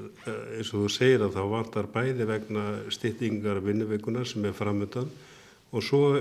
eins 0.58 0.70
og 0.70 0.84
þú 0.84 0.90
segir 0.94 1.24
að 1.26 1.34
þá 1.34 1.42
vantar 1.56 1.90
bæði 1.90 2.26
vegna 2.28 2.66
stýttingar 2.94 3.58
vinnuveikunar 3.66 4.28
sem 4.30 4.46
er 4.46 4.54
framöndan 4.54 5.10
og 5.72 5.82
svo 5.82 6.20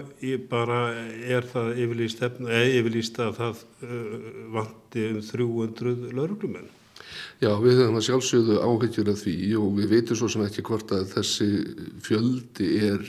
bara 0.50 0.96
er 1.28 1.46
það 1.46 1.82
yfirlýst 1.84 3.22
að 3.22 3.38
það 3.38 3.64
eh, 3.86 4.30
vanti 4.58 5.08
um 5.12 5.22
300 5.30 6.14
lauruglumenn. 6.18 6.70
Já, 7.42 7.52
við 7.62 7.80
höfum 7.82 8.00
að 8.00 8.06
sjálfsögðu 8.08 8.58
áhyggjur 8.62 9.14
af 9.14 9.22
því 9.24 9.38
og 9.60 9.70
við 9.78 9.94
veitum 9.96 10.20
svo 10.20 10.30
sem 10.32 10.44
ekki 10.46 10.66
hvort 10.68 10.92
að 10.96 11.08
þessi 11.16 11.50
fjöldi 12.06 12.68
er 12.90 13.08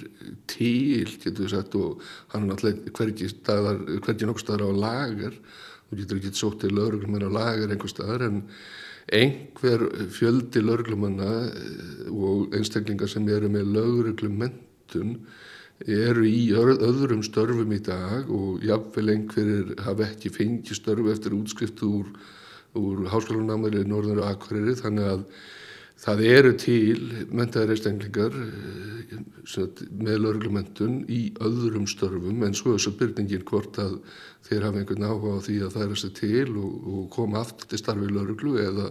til, 0.51 1.09
getur 1.23 1.45
við 1.45 1.53
sagt, 1.53 1.77
og 1.77 2.01
hann 2.33 2.47
er 2.47 2.53
náttúrulega 2.53 2.95
hvergi, 2.99 3.33
hvergi 4.07 4.29
nokkuð 4.31 4.47
staðar 4.47 4.65
á 4.67 4.81
lagar, 4.87 5.37
þú 5.91 6.01
getur 6.01 6.23
ekki 6.23 6.33
sótt 6.39 6.63
til 6.65 6.73
lauruglum 6.77 7.19
en 7.19 7.29
á 7.29 7.37
lagar 7.37 7.75
einhver 7.75 7.93
staðar, 7.93 8.27
en, 8.31 8.41
einhver 9.11 9.87
fjöldi 10.13 10.63
lauruglumanna 10.63 11.31
eh, 11.49 12.11
og 12.13 12.55
einstaklingar 12.57 13.11
sem 13.11 13.27
eru 13.29 13.51
með 13.51 13.73
lauruglumentun 13.77 15.17
eru 15.83 16.27
í 16.29 16.53
öðrum 16.55 17.25
störfum 17.27 17.73
í 17.75 17.81
dag 17.83 18.31
og 18.31 18.63
jafnvel 18.63 19.17
einhverjir 19.17 19.75
hafa 19.83 20.07
ekki 20.07 20.31
fengið 20.31 20.79
störfu 20.79 21.11
eftir 21.11 21.35
útskrift 21.35 21.83
úr, 21.87 22.07
úr 22.79 23.09
háskólanámaður 23.13 23.83
í 23.83 23.91
Norður 23.91 24.23
og 24.23 24.31
Akureyri 24.31 24.77
þannig 24.79 25.09
að 25.11 25.25
það 26.03 26.23
eru 26.27 26.53
til 26.59 27.03
mentaðir 27.31 27.75
einstaklingar 27.75 28.37
eh, 28.43 29.83
með 29.93 30.23
lauruglumentun 30.25 31.03
í 31.13 31.23
öðrum 31.45 31.87
störfum 31.91 32.43
en 32.47 32.57
svo 32.59 32.77
þessu 32.77 32.95
byrningin 32.99 33.45
hvort 33.49 33.79
að 33.83 33.99
þeir 34.49 34.67
hafa 34.67 34.83
einhvern 34.83 35.07
áhuga 35.07 35.37
á 35.39 35.45
því 35.47 35.59
að 35.67 35.77
það 35.77 35.85
er 35.85 35.93
þessi 35.95 36.13
til 36.19 36.49
og, 36.57 36.73
og 36.95 37.05
koma 37.15 37.43
aftur 37.45 37.71
til 37.71 37.83
starfi 37.83 38.09
í 38.09 38.17
lauruglu 38.17 38.57
eða 38.63 38.89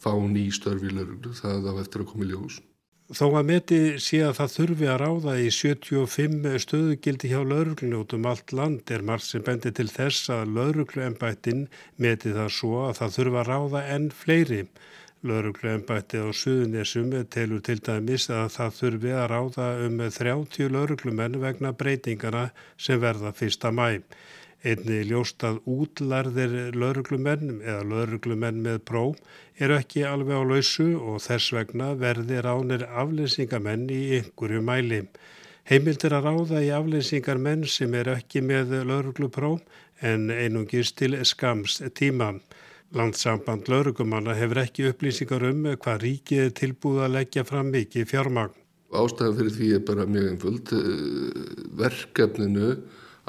fá 0.00 0.12
ný 0.16 0.48
störfi 0.54 0.88
í 0.88 0.96
lauruglu, 0.96 1.36
það 1.36 1.70
á 1.70 1.72
eftir 1.84 2.04
að 2.04 2.12
koma 2.14 2.26
í 2.26 2.32
ljós. 2.32 2.60
Þó 3.10 3.24
að 3.40 3.46
meti 3.48 3.78
sé 3.98 4.20
að 4.22 4.36
það 4.36 4.52
þurfi 4.54 4.86
að 4.86 4.98
ráða 5.00 5.32
í 5.42 5.46
75 5.50 6.60
stöðugildi 6.62 7.30
hjá 7.32 7.40
lauruglunni 7.42 7.96
út 7.98 8.12
um 8.14 8.28
allt 8.30 8.52
land 8.54 8.92
er 8.94 9.02
margt 9.08 9.26
sem 9.26 9.42
bendi 9.42 9.72
til 9.74 9.88
þess 9.90 10.30
að 10.30 10.52
laurugluembættin 10.58 11.64
meti 11.98 12.30
það 12.36 12.52
svo 12.54 12.84
að 12.84 12.94
það 13.00 13.16
þurfi 13.16 13.40
að 13.40 13.50
ráða 13.50 13.82
enn 13.96 14.06
fleiri. 14.14 14.60
Laurugluembætti 15.26 16.22
á 16.22 16.30
Suðunisum 16.30 17.10
telur 17.34 17.66
til 17.66 17.80
dæmis 17.82 18.28
að 18.30 18.46
það 18.60 18.78
þurfi 18.78 19.16
að 19.18 19.28
ráða 19.34 19.66
um 19.88 19.98
30 20.20 20.70
lauruglumenn 20.76 21.40
vegna 21.42 21.74
breytingana 21.82 22.44
sem 22.78 23.02
verða 23.02 23.34
fyrsta 23.34 23.74
mæ. 23.74 23.98
Einni 24.60 24.98
ljóst 25.08 25.40
að 25.48 25.62
útlarðir 25.72 26.74
lauruglumenn 26.76 27.62
eða 27.62 27.84
lauruglumenn 27.88 28.58
með 28.60 28.82
pró 28.90 29.04
eru 29.56 29.78
ekki 29.80 30.02
alveg 30.04 30.36
á 30.36 30.44
lausu 30.44 30.88
og 31.00 31.22
þess 31.24 31.54
vegna 31.56 31.94
verði 32.02 32.42
ránir 32.44 32.84
aflensingamenn 32.84 33.86
í 33.88 34.00
einhverju 34.18 34.60
mæli. 34.60 35.00
Heimildir 35.64 36.12
að 36.12 36.28
ráða 36.28 36.60
í 36.66 36.68
aflensingar 36.76 37.40
menn 37.40 37.64
sem 37.64 37.96
er 37.96 38.12
ekki 38.18 38.44
með 38.44 38.76
lauruglupró 38.84 39.54
en 40.04 40.28
einungist 40.28 40.98
til 41.00 41.16
skams 41.24 41.80
tíma. 41.96 42.34
Landsamband 42.92 43.68
laurugumanna 43.70 44.36
hefur 44.36 44.64
ekki 44.66 44.90
upplýsingar 44.90 45.44
um 45.48 45.68
hvað 45.72 46.04
ríkið 46.04 46.46
er 46.50 46.56
tilbúið 46.60 47.04
að 47.06 47.14
leggja 47.16 47.48
fram 47.48 47.72
mikið 47.72 48.08
fjármagn. 48.12 48.56
Ástæðan 48.90 49.36
fyrir 49.38 49.54
því 49.56 49.68
er 49.76 49.84
bara 49.86 50.10
mjög 50.10 50.32
einföld. 50.34 50.72
Verkefninu 51.78 52.72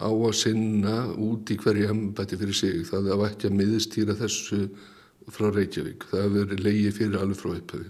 á 0.02 0.10
að 0.10 0.34
sinna 0.40 0.96
út 1.14 1.52
í 1.54 1.60
hverju 1.62 1.92
embætti 1.94 2.40
fyrir 2.42 2.58
sig. 2.58 2.82
Það 2.90 3.14
var 3.14 3.30
ekki 3.30 3.52
að 3.52 3.58
miðstýra 3.60 4.18
þessu 4.18 4.66
frá 5.30 5.48
Reykjavík. 5.54 6.08
Það 6.10 6.26
hefur 6.26 6.38
verið 6.40 6.66
leiði 6.66 6.92
fyrir 6.98 7.22
alveg 7.22 7.40
frá 7.40 7.54
upphauði. 7.54 7.90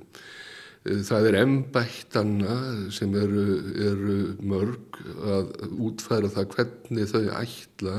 Eh, 0.83 1.01
það 1.07 1.27
er 1.29 1.37
embættanna 1.43 2.57
sem 2.93 3.15
eru, 3.15 3.45
eru 3.91 4.17
mörg 4.41 5.01
að 5.21 5.51
útfæra 5.87 6.31
það 6.33 6.55
hvernig 6.55 7.11
þau 7.11 7.25
ætla 7.37 7.97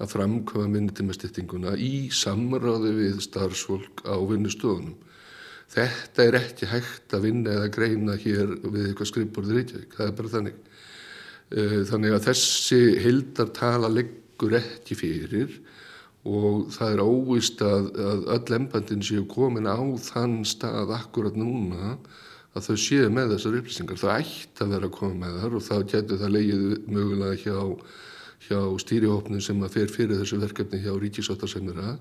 að 0.00 0.14
framkvæma 0.14 0.72
minnitímastýttinguna 0.74 1.76
í 1.76 2.08
samráði 2.14 2.94
við 2.96 3.22
starfsfólk 3.26 4.04
á 4.08 4.16
vinnustofunum. 4.26 4.96
Þetta 5.70 6.24
er 6.24 6.36
ekki 6.40 6.66
hægt 6.66 7.14
að 7.14 7.28
vinna 7.28 7.52
eða 7.54 7.70
greina 7.70 8.16
hér 8.18 8.56
við 8.64 8.88
eitthvað 8.88 9.10
skrifborðið 9.12 9.58
Reykjavík. 9.60 9.92
Það 9.94 10.08
er 10.08 10.16
bara 10.18 10.34
þannig. 10.34 10.56
Eh, 11.50 11.80
þannig 11.88 12.14
að 12.14 12.26
þessi 12.28 12.80
hildartala 13.02 13.88
leggur 13.90 14.54
ekki 14.60 14.94
fyrir 14.94 15.56
og 16.30 16.68
það 16.70 16.92
er 16.92 17.00
óvist 17.02 17.62
að, 17.64 17.88
að 17.98 18.28
öll 18.36 18.54
embandin 18.60 19.02
séu 19.02 19.24
komin 19.26 19.66
á 19.66 19.80
þann 20.04 20.44
stað 20.46 20.92
akkurat 20.94 21.34
núna 21.34 21.96
að 22.54 22.68
þau 22.68 22.78
séu 22.84 23.10
með 23.10 23.34
þessar 23.34 23.58
upplýsingar. 23.58 23.98
Það 23.98 24.14
ætti 24.20 24.62
að 24.62 24.74
vera 24.76 24.90
að 24.90 24.96
koma 25.00 25.18
með 25.24 25.42
þar 25.42 25.58
og 25.58 25.66
þá 25.66 25.74
getur 25.90 26.22
það 26.22 26.34
leiðið 26.36 26.88
mögulega 26.94 27.42
hjá, 27.42 27.58
hjá 28.46 28.60
stýrihópnum 28.84 29.42
sem 29.42 29.66
að 29.66 29.78
fer 29.80 29.94
fyrir 29.98 30.22
þessu 30.22 30.42
verkefni 30.44 30.84
hjá 30.84 30.92
ríkisáttarsemjara 31.02 31.96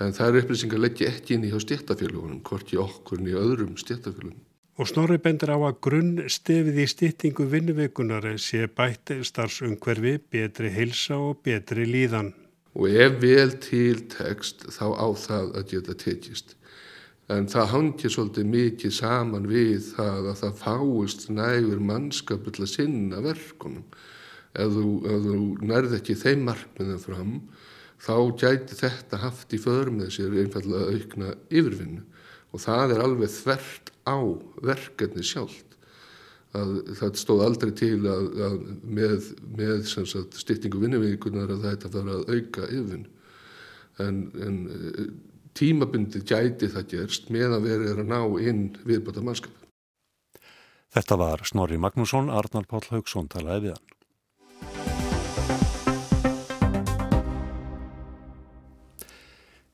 en 0.00 0.16
það 0.16 0.30
eru 0.30 0.46
upplýsingar 0.46 0.80
leggja 0.86 1.12
ekki 1.12 1.36
inn 1.36 1.44
í 1.44 1.52
hjá 1.52 1.60
stéttafélagunum, 1.60 2.40
hvort 2.46 2.72
í 2.72 2.80
okkur 2.80 3.20
í 3.20 3.36
öðrum 3.36 3.76
stéttafélagum. 3.76 4.47
Og 4.78 4.86
Snorri 4.86 5.16
bendur 5.18 5.50
á 5.50 5.58
að 5.58 5.80
grunn 5.82 6.10
stefið 6.30 6.76
í 6.78 6.84
stýttingu 6.86 7.48
vinnuveikunar 7.50 8.28
sé 8.38 8.68
bætt 8.70 9.10
starfsungverfi, 9.26 10.12
betri 10.30 10.70
heilsa 10.70 11.16
og 11.18 11.40
betri 11.42 11.82
líðan. 11.88 12.30
Og 12.78 12.86
ef 12.86 13.16
vel 13.18 13.56
til 13.58 14.04
tekst 14.12 14.68
þá 14.70 14.84
á 14.94 15.08
það 15.18 15.48
að 15.58 15.72
geta 15.72 15.96
tekist. 15.98 16.54
En 17.28 17.48
það 17.50 17.72
hangir 17.72 18.12
svolítið 18.14 18.52
mikið 18.52 18.94
saman 18.94 19.48
við 19.50 19.88
það 19.96 20.28
að 20.30 20.38
það 20.44 20.60
fáist 20.62 21.26
nægur 21.26 21.82
mannskapu 21.90 22.54
til 22.54 22.62
að 22.64 22.70
sinna 22.76 23.24
verkunum. 23.24 23.88
Ef 24.54 24.70
þú, 24.76 24.92
ef 25.10 25.26
þú 25.26 25.40
nærði 25.72 25.98
ekki 25.98 26.16
þeim 26.22 26.46
markmiðum 26.46 27.02
fram, 27.02 27.34
þá 27.98 28.14
gæti 28.44 28.78
þetta 28.78 29.20
haft 29.26 29.52
í 29.52 29.60
förmið 29.60 30.14
sér 30.14 30.38
einfallega 30.44 30.94
aukna 30.94 31.34
yfirvinnu. 31.50 32.06
Og 32.54 32.62
það 32.62 32.94
er 32.94 33.02
alveg 33.04 33.32
þvert 33.32 33.90
á 34.08 34.16
verkefni 34.64 35.24
sjálft. 35.26 35.64
Að, 36.56 36.70
það 36.96 37.18
stóð 37.20 37.44
aldrei 37.44 37.72
til 37.76 37.98
að, 38.08 38.28
að 38.46 38.58
með, 38.88 39.26
með 39.58 39.82
sagt, 39.90 40.38
styrtingu 40.40 40.80
vinnuvíkunar 40.80 41.52
að 41.52 41.66
þetta 41.66 41.92
fara 41.92 42.16
að 42.16 42.30
auka 42.32 42.64
yfirvinn. 42.70 43.04
En, 44.00 44.22
en 44.46 44.56
eh, 44.72 45.10
tímabundið 45.58 46.24
gæti 46.30 46.70
það 46.72 46.88
gerst 46.94 47.28
meðan 47.34 47.66
verið 47.66 47.92
er 47.92 48.02
að 48.04 48.12
ná 48.14 48.20
inn 48.40 48.64
viðbata 48.88 49.24
mannskap. 49.26 49.52
Þetta 50.94 51.20
var 51.20 51.44
Snorri 51.44 51.76
Magnússon, 51.76 52.32
Arnar 52.32 52.64
Páll 52.70 52.86
Haugsson 52.94 53.28
talaði 53.28 53.68
við 53.68 53.76
hann. 53.76 53.97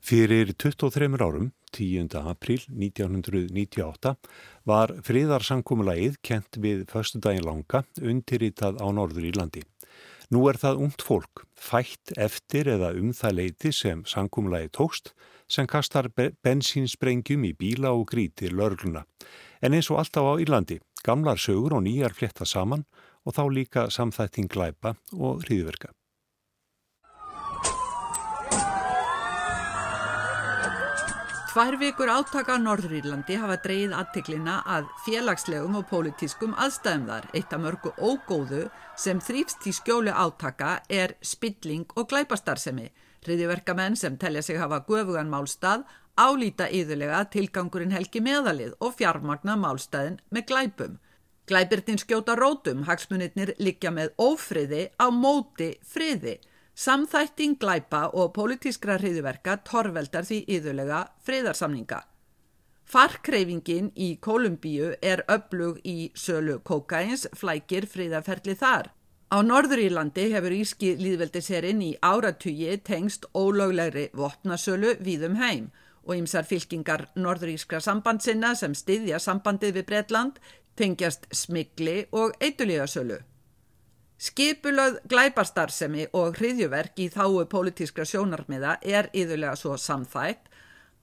Fyrir 0.05 0.53
23 0.53 1.17
árum 1.17 1.47
10. 1.73 2.13
apríl 2.29 2.61
1998 2.69 4.11
var 4.69 4.91
friðarsankumulagið 5.01 6.19
kent 6.21 6.59
við 6.61 6.83
förstudagin 6.91 7.41
langa 7.41 7.81
undirritað 7.97 8.77
á 8.77 8.87
Norður 8.93 9.25
Írlandi. 9.31 9.63
Nú 10.29 10.43
er 10.51 10.61
það 10.61 10.83
ungt 10.85 11.01
fólk, 11.01 11.47
fætt 11.57 12.13
eftir 12.21 12.69
eða 12.75 12.93
um 13.01 13.09
það 13.17 13.37
leiti 13.39 13.73
sem 13.73 14.05
sankumulagið 14.05 14.75
tókst 14.77 15.11
sem 15.49 15.65
kastar 15.65 16.11
bensínsprengjum 16.13 17.49
í 17.49 17.55
bíla 17.57 17.97
og 17.97 18.05
grítir 18.13 18.53
lörgluna. 18.53 19.07
En 19.57 19.73
eins 19.73 19.89
og 19.89 20.03
alltaf 20.03 20.21
á 20.21 20.33
Írlandi, 20.37 20.83
gamlar 21.01 21.41
sögur 21.41 21.79
og 21.79 21.85
nýjar 21.89 22.13
fletta 22.13 22.45
saman 22.45 22.85
og 23.25 23.33
þá 23.33 23.45
líka 23.49 23.89
samþætting 23.89 24.53
glæpa 24.53 24.99
og 25.17 25.47
hriðverka. 25.47 25.95
Tvær 31.55 31.77
vikur 31.79 32.09
átaka 32.11 32.57
á 32.59 32.59
Norðurílandi 32.59 33.37
hafa 33.39 33.55
dreyið 33.63 33.93
aðtiklina 33.95 34.57
að 34.67 34.89
félagslegum 35.05 35.77
og 35.79 35.85
pólitískum 35.87 36.51
aðstæðum 36.59 37.05
þar. 37.07 37.27
Eitt 37.31 37.53
af 37.55 37.61
mörgu 37.63 37.93
ógóðu 37.95 38.65
sem 38.99 39.21
þrýfst 39.23 39.63
í 39.63 39.71
skjólu 39.77 40.11
átaka 40.11 40.73
er 40.91 41.13
spilling 41.23 41.85
og 41.95 42.09
glæpastarsemi. 42.11 42.89
Hriðiverkamenn 43.23 43.95
sem 43.95 44.17
telja 44.19 44.43
sig 44.43 44.59
hafa 44.59 44.81
gufugan 44.83 45.31
málstað 45.31 45.85
álýta 46.19 46.67
yðurlega 46.67 47.21
tilgangurinn 47.31 47.95
helgi 47.95 48.19
meðalið 48.19 48.75
og 48.83 48.97
fjármagna 48.99 49.55
málstæðin 49.55 50.19
með 50.35 50.47
glæpum. 50.51 50.99
Glæbirtin 51.47 52.03
skjóta 52.03 52.35
rótum, 52.35 52.83
hagsmunitnir 52.83 53.53
likja 53.63 53.95
með 53.95 54.11
ófriði 54.19 54.89
á 54.99 55.07
móti 55.07 55.77
friði. 55.87 56.35
Samþætting 56.75 57.55
glæpa 57.55 58.09
og 58.19 58.33
pólitískra 58.35 58.97
hriðverka 58.99 59.61
torveldar 59.63 60.25
því 60.27 60.41
yðurlega 60.57 61.05
friðarsamninga. 61.23 62.01
Farkreifingin 62.85 63.93
í 63.95 64.09
Kolumbíu 64.21 64.89
er 65.01 65.23
öflug 65.31 65.79
í 65.87 66.11
sölu 66.19 66.59
kokains, 66.67 67.23
flækir 67.31 67.87
friðarferli 67.87 68.57
þar. 68.59 68.91
Á 69.31 69.39
Norðurílandi 69.41 70.27
hefur 70.35 70.53
Íski 70.53 70.91
líðveldiserinn 70.99 71.79
í 71.81 71.93
áratugi 72.03 72.75
tengst 72.83 73.25
ólöglegri 73.33 74.09
vopnasölu 74.13 74.97
víðum 74.99 75.39
heim 75.39 75.71
og 76.03 76.19
ymsar 76.19 76.43
fylkingar 76.43 77.07
Norðurískra 77.15 77.79
sambandsinna 77.81 78.51
sem 78.55 78.75
styðja 78.75 79.23
sambandið 79.23 79.79
við 79.79 79.87
Bretland 79.93 80.43
tengjast 80.75 81.25
smigli 81.31 82.03
og 82.11 82.35
eitulíðasölu. 82.43 83.23
Skipulöð 84.25 85.03
glæparstarfsemi 85.11 86.07
og 86.17 86.39
hriðjuverk 86.39 86.97
í 87.03 87.11
þáu 87.13 87.43
pólitískra 87.51 88.07
sjónarmiða 88.09 88.79
er 88.81 89.11
yðurlega 89.13 89.53
svo 89.59 89.75
samþætt 89.77 90.47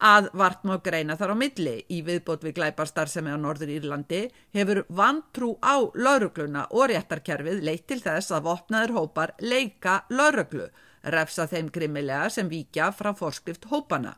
að 0.03 0.27
vart 0.35 0.65
má 0.67 0.73
greina 0.83 1.15
þar 1.21 1.35
á 1.35 1.37
milli 1.39 1.75
í 1.95 2.01
viðbót 2.03 2.43
við 2.43 2.57
glæparstarfsemi 2.57 3.31
á 3.31 3.39
Norður 3.39 3.71
Írlandi 3.77 4.23
hefur 4.57 4.83
vantrú 4.91 5.53
á 5.63 5.79
laurugluna 5.95 6.67
og 6.75 6.91
réttarkerfið 6.91 7.63
leitt 7.63 7.87
til 7.93 8.01
þess 8.03 8.35
að 8.35 8.49
vopnaður 8.49 8.97
hópar 8.97 9.37
leika 9.39 10.01
lauruglu, 10.11 10.67
refsa 11.15 11.47
þeim 11.47 11.71
grimmilega 11.71 12.27
sem 12.35 12.51
víkja 12.51 12.91
frá 12.91 13.13
forskrift 13.15 13.71
hópana. 13.71 14.17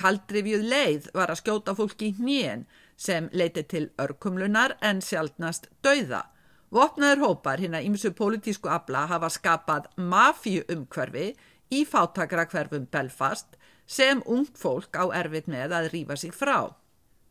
Kaldrifjuð 0.00 0.64
leið 0.64 1.10
var 1.12 1.28
að 1.28 1.42
skjóta 1.42 1.76
fólki 1.76 2.08
í 2.08 2.16
hnén 2.16 2.64
sem 2.96 3.28
leiti 3.36 3.66
til 3.68 3.90
örkumlunar 4.00 4.78
en 4.80 5.04
sjálfnast 5.04 5.68
dauða. 5.84 6.30
Vopnaður 6.74 7.20
hópar 7.22 7.60
hinn 7.62 7.76
að 7.78 7.84
ymsu 7.86 8.10
pólitísku 8.18 8.66
abla 8.66 9.04
hafa 9.06 9.28
skapað 9.30 9.84
mafíu 9.94 10.64
umhverfi 10.74 11.28
í 11.70 11.84
fátakra 11.86 12.48
hverfum 12.50 12.88
Belfast 12.90 13.54
sem 13.86 14.22
ungt 14.26 14.58
fólk 14.58 14.98
á 14.98 15.06
erfitt 15.14 15.46
með 15.46 15.76
að 15.78 15.92
rýfa 15.92 16.16
sig 16.18 16.34
frá. 16.34 16.74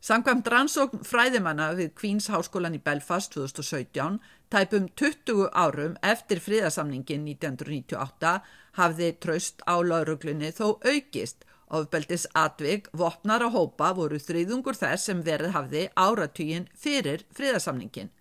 Samkvæmt 0.04 0.48
rannsókn 0.52 1.04
fræðimanna 1.04 1.70
við 1.76 1.92
Queen's 2.00 2.30
Háskólan 2.32 2.76
í 2.76 2.80
Belfast 2.80 3.32
2017, 3.36 4.18
tæpum 4.52 4.88
20 5.00 5.46
árum 5.52 6.00
eftir 6.00 6.40
friðarsamningin 6.44 7.28
1998, 7.28 8.34
hafði 8.80 9.12
tröst 9.20 9.64
á 9.68 9.76
lauruglunni 9.80 10.52
þó 10.56 10.76
aukist. 10.80 11.44
Ofbeldis 11.74 12.28
atvig, 12.36 12.88
vopnar 12.92 13.44
og 13.44 13.56
hópa 13.56 13.92
voru 13.96 14.20
þriðungur 14.20 14.76
þess 14.76 15.08
sem 15.08 15.24
verið 15.24 15.56
hafði 15.56 15.88
áratugin 15.96 16.68
fyrir 16.76 17.24
friðarsamningin. 17.32 18.12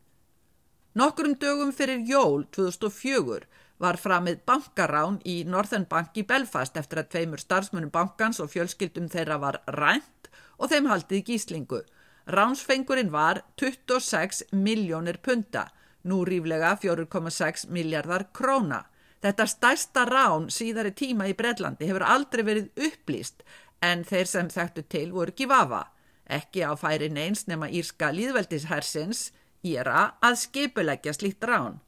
Nokkurum 0.93 1.33
dögum 1.41 1.71
fyrir 1.73 2.03
jól 2.05 2.43
2004 2.53 3.47
var 3.81 3.97
framið 3.97 4.43
bankarán 4.45 5.15
í 5.25 5.39
Northern 5.49 5.87
Bank 5.89 6.13
í 6.21 6.23
Belfast 6.29 6.77
eftir 6.77 7.01
að 7.01 7.09
tveimur 7.15 7.41
starfsmunum 7.41 7.89
bankans 7.89 8.37
og 8.43 8.51
fjölskyldum 8.53 9.07
þeirra 9.09 9.39
var 9.41 9.57
rænt 9.73 10.29
og 10.61 10.69
þeim 10.69 10.91
haldið 10.91 11.25
gíslingu. 11.31 11.81
Ránsfengurinn 12.29 13.09
var 13.09 13.41
26 13.57 14.45
miljónir 14.53 15.17
punta, 15.17 15.65
nú 16.05 16.21
ríflega 16.29 16.75
4,6 16.77 17.67
miljardar 17.73 18.29
króna. 18.29 18.83
Þetta 19.25 19.49
stærsta 19.49 20.05
rán 20.05 20.49
síðari 20.53 20.93
tíma 20.93 21.25
í 21.31 21.33
Breitlandi 21.33 21.89
hefur 21.89 22.05
aldrei 22.05 22.45
verið 22.45 22.69
upplýst 22.91 23.41
en 23.81 24.05
þeir 24.05 24.29
sem 24.29 24.53
þekktu 24.53 24.85
til 24.93 25.07
voru 25.15 25.33
ekki 25.33 25.49
vafa. 25.49 25.87
Ekki 26.29 26.61
á 26.69 26.77
færi 26.77 27.09
neins 27.09 27.47
nema 27.49 27.67
írska 27.67 28.13
líðveldishersins, 28.13 29.31
íra, 29.63 30.13
að 30.21 30.37
skipuleggja 30.43 31.13
slíkt 31.15 31.43
rán. 31.47 31.79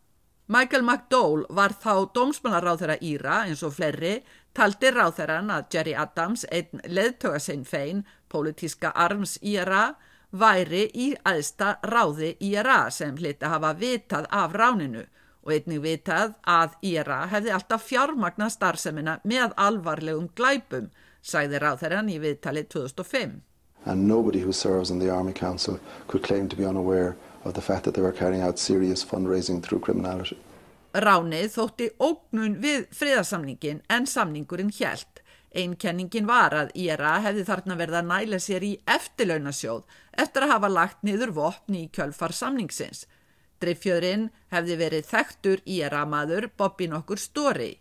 Michael 0.47 0.83
McDowell 0.85 1.45
var 1.49 1.73
þá 1.81 2.11
dómsmálaráþæra 2.13 2.99
Íra 3.01 3.39
eins 3.47 3.63
og 3.65 3.73
fleiri, 3.79 4.19
taldi 4.53 4.91
ráþæran 4.93 5.49
að 5.49 5.73
Jerry 5.73 5.95
Adams, 5.97 6.45
einn 6.53 6.83
leðtöga 6.85 7.39
sinn 7.41 7.65
fein, 7.65 8.03
pólitíska 8.29 8.91
arms 8.93 9.39
Íra, 9.41 9.95
væri 10.31 10.85
í 10.93 11.07
aðsta 11.25 11.79
ráði 11.81 12.35
Íra 12.45 12.91
sem 12.91 13.17
hliti 13.17 13.49
hafa 13.49 13.73
vitað 13.79 14.29
af 14.29 14.53
ráninu 14.53 15.05
og 15.45 15.53
einnig 15.53 15.81
vitað 15.81 16.35
að 16.49 16.77
Íra 16.85 17.23
hefði 17.31 17.53
alltaf 17.53 17.85
fjármagna 17.85 18.49
starfsemina 18.49 19.19
með 19.23 19.53
alvarlegum 19.61 20.29
glæpum, 20.37 20.91
sagði 21.21 21.61
ráþæran 21.61 22.09
í 22.09 22.19
viðtali 22.21 22.65
2005. 22.69 23.39
Of 27.45 27.53
the 27.53 27.61
fact 27.61 27.85
that 27.85 27.93
they 27.93 28.01
were 28.01 28.11
carrying 28.11 28.41
out 28.41 28.57
serious 28.59 29.05
fundraising 29.05 29.61
through 29.61 29.83
criminality. 29.85 30.37
Ránið 30.95 31.51
þótti 31.53 31.89
ógnun 32.01 32.55
við 32.63 32.87
friðarsamningin 32.95 33.83
en 33.91 34.07
samningurinn 34.09 34.71
hjælt. 34.73 35.21
Einkenningin 35.55 36.27
var 36.27 36.55
að 36.55 36.71
IRA 36.75 37.17
hefði 37.23 37.43
þarna 37.47 37.77
verið 37.79 37.97
að 37.99 38.09
næla 38.09 38.39
sér 38.43 38.63
í 38.65 38.71
eftirlaunasjóð 38.91 39.83
eftir 40.23 40.45
að 40.45 40.53
hafa 40.55 40.71
lagt 40.71 41.05
niður 41.07 41.35
vopni 41.35 41.85
í 41.85 41.91
kjölfar 41.95 42.35
samningsins. 42.35 43.05
Driffjöðurinn 43.63 44.29
hefði 44.51 44.79
verið 44.81 45.07
þekktur 45.11 45.63
IRA 45.77 46.03
maður 46.09 46.49
Bobby 46.57 46.89
nokkur 46.91 47.21
Stóri. 47.21 47.71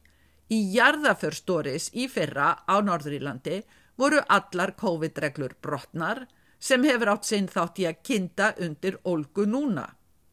Í 0.50 0.58
jarðaför 0.74 1.34
Stóris 1.34 1.88
í 1.94 2.06
fyrra 2.10 2.52
á 2.62 2.74
Norðurílandi 2.84 3.62
voru 3.98 4.20
allar 4.28 4.74
COVID-reglur 4.78 5.56
brotnar 5.62 6.26
sem 6.64 6.84
hefur 6.88 7.12
átt 7.12 7.28
sinn 7.28 7.50
þátt 7.52 7.82
í 7.82 7.88
að 7.90 8.00
kinda 8.08 8.52
undir 8.64 8.96
olgu 9.04 9.44
núna 9.44 9.84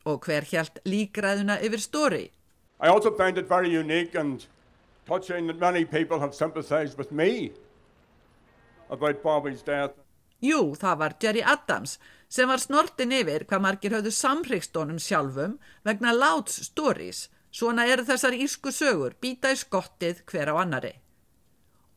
og 0.08 0.24
hver 0.26 0.48
hjælt 0.48 0.80
líkræðuna 0.88 1.60
yfir 1.66 1.84
stóri. 1.84 2.26
I 2.80 2.88
also 2.88 3.12
find 3.12 3.38
it 3.38 3.50
very 3.50 3.70
unique 3.70 4.16
and 4.16 4.46
touching 5.06 5.48
that 5.48 5.60
many 5.60 5.84
people 5.86 6.20
have 6.20 6.34
sympathized 6.34 6.98
with 6.98 7.12
me 7.12 7.52
about 8.90 9.22
Bobby's 9.24 9.62
death. 9.62 9.94
Jú, 10.42 10.74
það 10.76 10.98
var 10.98 11.18
Jerry 11.22 11.44
Adams 11.46 12.00
sem 12.32 12.50
var 12.50 12.64
snortin 12.64 13.14
yfir 13.14 13.46
hvað 13.46 13.62
margir 13.68 13.94
höfðu 13.94 14.16
samhrikstónum 14.16 14.98
sjálfum 15.04 15.60
vegna 15.86 16.16
Louds 16.16 16.64
Stories. 16.72 17.28
Svona 17.52 17.86
eru 17.92 18.08
þessar 18.08 18.34
írsku 18.40 18.72
sögur 18.72 19.18
býta 19.22 19.52
í 19.52 19.60
skottið 19.60 20.24
hver 20.32 20.50
á 20.50 20.64
annari. 20.64 20.96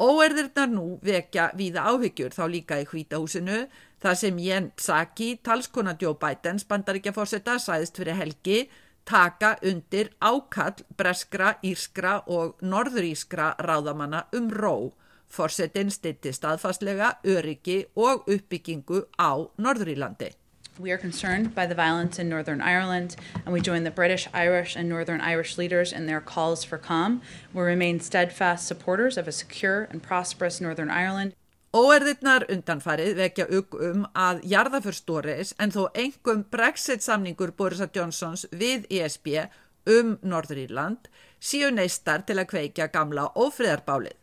Óerðirnar 0.03 0.73
nú 0.75 0.99
vekja 1.07 1.53
víða 1.55 1.87
áhyggjur 1.87 2.35
þá 2.35 2.45
líka 2.51 2.81
í 2.83 2.87
hvítahúsinu 2.91 3.61
þar 4.05 4.17
sem 4.21 4.39
Jen 4.39 4.71
Psaki, 4.77 5.35
talskona 5.43 5.97
Joe 6.01 6.19
Bidens 6.21 6.67
bandaríkjaforsetta, 6.69 7.57
sæðist 7.63 7.97
fyrir 7.97 8.19
helgi 8.21 8.67
taka 9.05 9.57
undir 9.63 10.11
ákall 10.21 10.85
breskra, 10.97 11.55
írskra 11.65 12.23
og 12.27 12.61
norðurískra 12.63 13.55
ráðamanna 13.61 14.25
um 14.37 14.51
ró. 14.51 14.93
Forsetin 15.29 15.91
stitti 15.91 16.33
staðfastlega 16.33 17.19
öryggi 17.27 17.85
og 17.97 18.29
uppbyggingu 18.31 19.05
á 19.19 19.51
Norðurílandi. 19.59 20.33
We 20.79 20.91
are 20.91 20.99
concerned 20.99 21.55
by 21.55 21.67
the 21.67 21.75
violence 21.75 22.19
in 22.19 22.29
Northern 22.29 22.61
Ireland 22.61 23.17
and 23.45 23.53
we 23.53 23.61
join 23.61 23.85
the 23.85 23.91
British, 23.91 24.29
Irish, 24.33 24.77
and 24.77 24.89
Northern 24.89 25.21
Irish 25.21 25.57
leaders 25.57 25.93
in 25.93 26.07
their 26.07 26.21
calls 26.21 26.65
for 26.65 26.79
calm. 26.79 27.23
We 27.53 27.63
remain 27.63 28.01
steadfast 28.01 28.67
supporters 28.67 29.17
of 29.17 29.29
a 29.29 29.33
secure 29.33 29.85
and 29.91 30.03
prosperous 30.03 30.61
Northern 30.61 30.91
Ireland. 30.91 31.35
Óerðirnar 31.75 32.45
undanfarið 32.55 33.17
vekja 33.19 33.45
ugg 33.51 33.73
um 33.83 34.05
að 34.15 34.45
jarðaförstóris 34.47 35.57
en 35.59 35.73
þó 35.75 35.89
engum 35.99 36.45
Brexit 36.47 37.03
samningur 37.03 37.51
Borisa 37.59 37.89
Johnsons 37.91 38.45
við 38.53 38.85
ESB 38.95 39.49
um 39.91 40.13
Norðuríland 40.23 41.09
síu 41.43 41.73
neistar 41.75 42.23
til 42.29 42.37
að 42.39 42.53
kveikja 42.53 42.87
gamla 42.95 43.25
ófriðarbálið. 43.35 44.15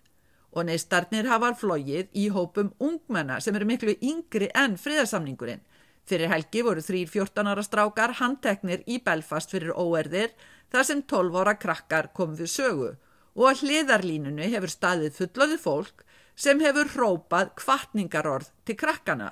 Og 0.56 0.70
neistarnir 0.70 1.28
hafa 1.28 1.50
flóið 1.60 2.08
í 2.16 2.30
hópum 2.32 2.70
ungmenna 2.80 3.42
sem 3.44 3.60
eru 3.60 3.68
miklu 3.68 3.98
yngri 4.00 4.48
enn 4.56 4.78
friðarsamningurinn. 4.80 5.60
Fyrir 6.08 6.32
helgi 6.32 6.64
voru 6.64 6.80
þrýr 6.80 7.12
14 7.12 7.52
ára 7.52 7.66
strákar 7.68 8.16
handteknir 8.22 8.86
í 8.88 9.02
Belfast 9.04 9.52
fyrir 9.52 9.76
óerðir 9.76 10.32
þar 10.72 10.88
sem 10.88 11.04
12 11.04 11.44
ára 11.44 11.58
krakkar 11.60 12.14
kom 12.16 12.32
við 12.40 12.54
sögu. 12.56 12.94
Og 13.36 13.52
að 13.52 13.66
hliðarlínunu 13.66 14.48
hefur 14.56 14.72
staðið 14.72 15.20
fullöðu 15.20 15.60
fólk 15.60 16.06
sem 16.36 16.60
hefur 16.64 16.90
hrópað 16.96 17.54
kvartningarorð 17.60 18.52
til 18.66 18.78
krakkana. 18.80 19.32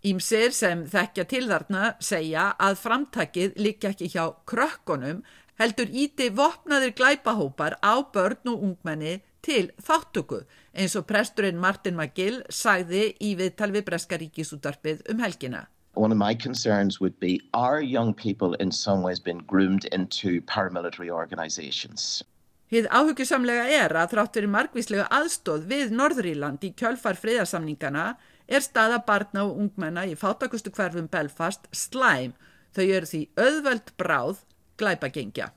Ímsir 0.00 0.54
sem 0.56 0.86
þekkja 0.88 1.24
til 1.28 1.46
þarna 1.50 1.94
segja 2.00 2.50
að 2.56 2.78
framtakið 2.80 3.58
líka 3.60 3.90
ekki 3.92 4.08
hjá 4.14 4.30
krökkunum 4.48 5.20
heldur 5.60 5.90
íti 5.92 6.30
vopnaðir 6.32 6.94
glæpahópar 6.96 7.76
á 7.84 8.00
börn 8.00 8.48
og 8.48 8.62
ungmenni 8.64 9.18
til 9.44 9.68
þáttöku 9.76 10.40
eins 10.72 10.96
og 10.96 11.04
presturinn 11.10 11.60
Martin 11.60 11.98
McGill 11.98 12.40
sagði 12.48 13.10
í 13.20 13.34
viðtal 13.36 13.70
við 13.74 13.86
Breska 13.90 14.16
ríkisútarpið 14.20 15.04
um 15.12 15.20
helgina. 15.20 15.66
One 15.94 16.12
of 16.12 16.18
my 16.18 16.34
concerns 16.34 17.00
would 17.00 17.18
be 17.20 17.40
are 17.52 17.82
young 17.82 18.14
people 18.14 18.54
in 18.54 18.70
some 18.72 19.02
ways 19.02 19.20
been 19.20 19.42
groomed 19.46 19.84
into 19.92 20.40
paramilitary 20.42 21.10
organizations? 21.10 22.22
Hið 22.70 22.86
áhugjusamlega 22.86 23.64
er 23.74 23.92
að 23.98 24.12
þrátt 24.12 24.36
fyrir 24.36 24.50
margvíslega 24.52 25.06
aðstóð 25.10 25.64
við 25.72 25.88
Norðuríland 25.90 26.62
í 26.62 26.68
kjölfar 26.78 27.16
friðarsamningana 27.18 28.04
er 28.46 28.62
staða 28.62 29.00
barna 29.06 29.42
og 29.48 29.56
ungmenna 29.64 30.04
í 30.06 30.12
fátakustu 30.18 30.70
hverfum 30.76 31.08
Belfast 31.10 31.66
slæm. 31.74 32.36
Þau 32.70 32.84
eru 32.84 33.08
því 33.10 33.22
auðveld 33.34 33.90
bráð 33.98 34.44
glæpagengja. 34.78 35.48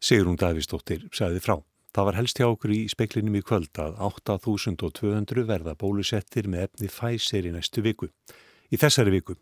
Sigrun 0.00 0.40
Davísdóttir 0.40 1.04
sagði 1.12 1.44
frá. 1.44 1.58
Það 1.92 2.08
var 2.08 2.18
helst 2.22 2.40
hjá 2.40 2.46
okkur 2.48 2.72
í 2.72 2.80
speiklinum 2.88 3.36
í 3.36 3.44
kvöld 3.44 3.76
að 3.76 4.00
8200 4.00 5.44
verða 5.44 5.76
bólusettir 5.76 6.48
með 6.48 6.70
efni 6.70 6.88
Pfizer 6.88 7.44
í 7.44 7.52
næstu 7.52 7.84
viku. 7.84 8.08
Í 8.72 8.78
þessari 8.80 9.12
viku 9.12 9.34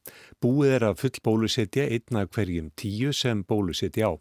búið 0.43 0.73
er 0.77 0.85
að 0.89 0.97
full 1.05 1.21
bólusetja 1.23 1.85
einna 1.87 2.25
hverjum 2.27 2.73
tíu 2.75 3.13
sem 3.15 3.45
bólusetja 3.47 4.11
á. 4.11 4.13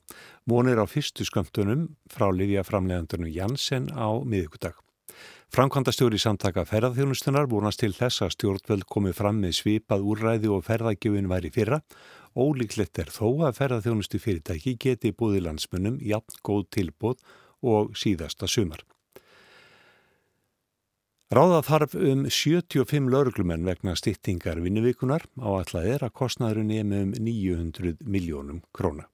Mónir 0.46 0.78
á 0.78 0.86
fyrstu 0.86 1.26
skömmtunum 1.26 1.88
frá 2.14 2.30
Livja 2.30 2.62
framlegandunum 2.68 3.32
Janssen 3.34 3.90
á 3.90 4.22
miðugudag. 4.22 4.78
Framkvæmdastjóri 5.50 6.20
samtaka 6.22 6.62
ferðarþjónustunar 6.70 7.50
vonast 7.50 7.82
til 7.82 7.90
þess 7.98 8.22
að 8.22 8.36
stjórnveld 8.36 8.86
komið 8.86 9.18
fram 9.18 9.40
með 9.42 9.56
svipað 9.58 10.06
úrræði 10.12 10.52
og 10.54 10.62
ferðargjöfin 10.68 11.32
væri 11.32 11.50
fyrra. 11.56 11.82
Ólíklegt 12.38 13.02
er 13.02 13.10
þó 13.10 13.50
að 13.50 13.58
ferðarþjónustu 13.58 14.22
fyrirtæki 14.22 14.78
geti 14.78 15.10
búið 15.10 15.48
landsmunum 15.48 15.98
jafn 16.06 16.38
góð 16.46 16.68
tilbóð 16.78 17.26
og 17.66 17.98
síðasta 17.98 18.46
sumar. 18.46 18.86
Ráða 21.30 21.60
þarf 21.62 21.92
um 21.94 22.24
75 22.26 23.12
lauruglumenn 23.14 23.68
vegna 23.68 23.94
stýttingar 23.94 24.58
vinnuvíkunar 24.64 25.28
á 25.38 25.50
allað 25.60 25.90
er 25.92 26.06
að 26.08 26.16
kostnaðurinn 26.18 26.72
er 26.74 26.88
með 26.90 27.04
um 27.04 27.12
900 27.28 28.02
miljónum 28.02 28.64
króna. 28.74 29.06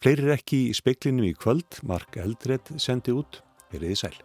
Fleirir 0.00 0.32
ekki 0.32 0.62
í 0.70 0.78
speiklinum 0.78 1.28
í 1.28 1.34
kvöld, 1.36 1.82
Mark 1.84 2.16
Eldred 2.16 2.72
sendi 2.80 3.12
út, 3.12 3.42
veriði 3.68 4.00
sæl. 4.00 4.16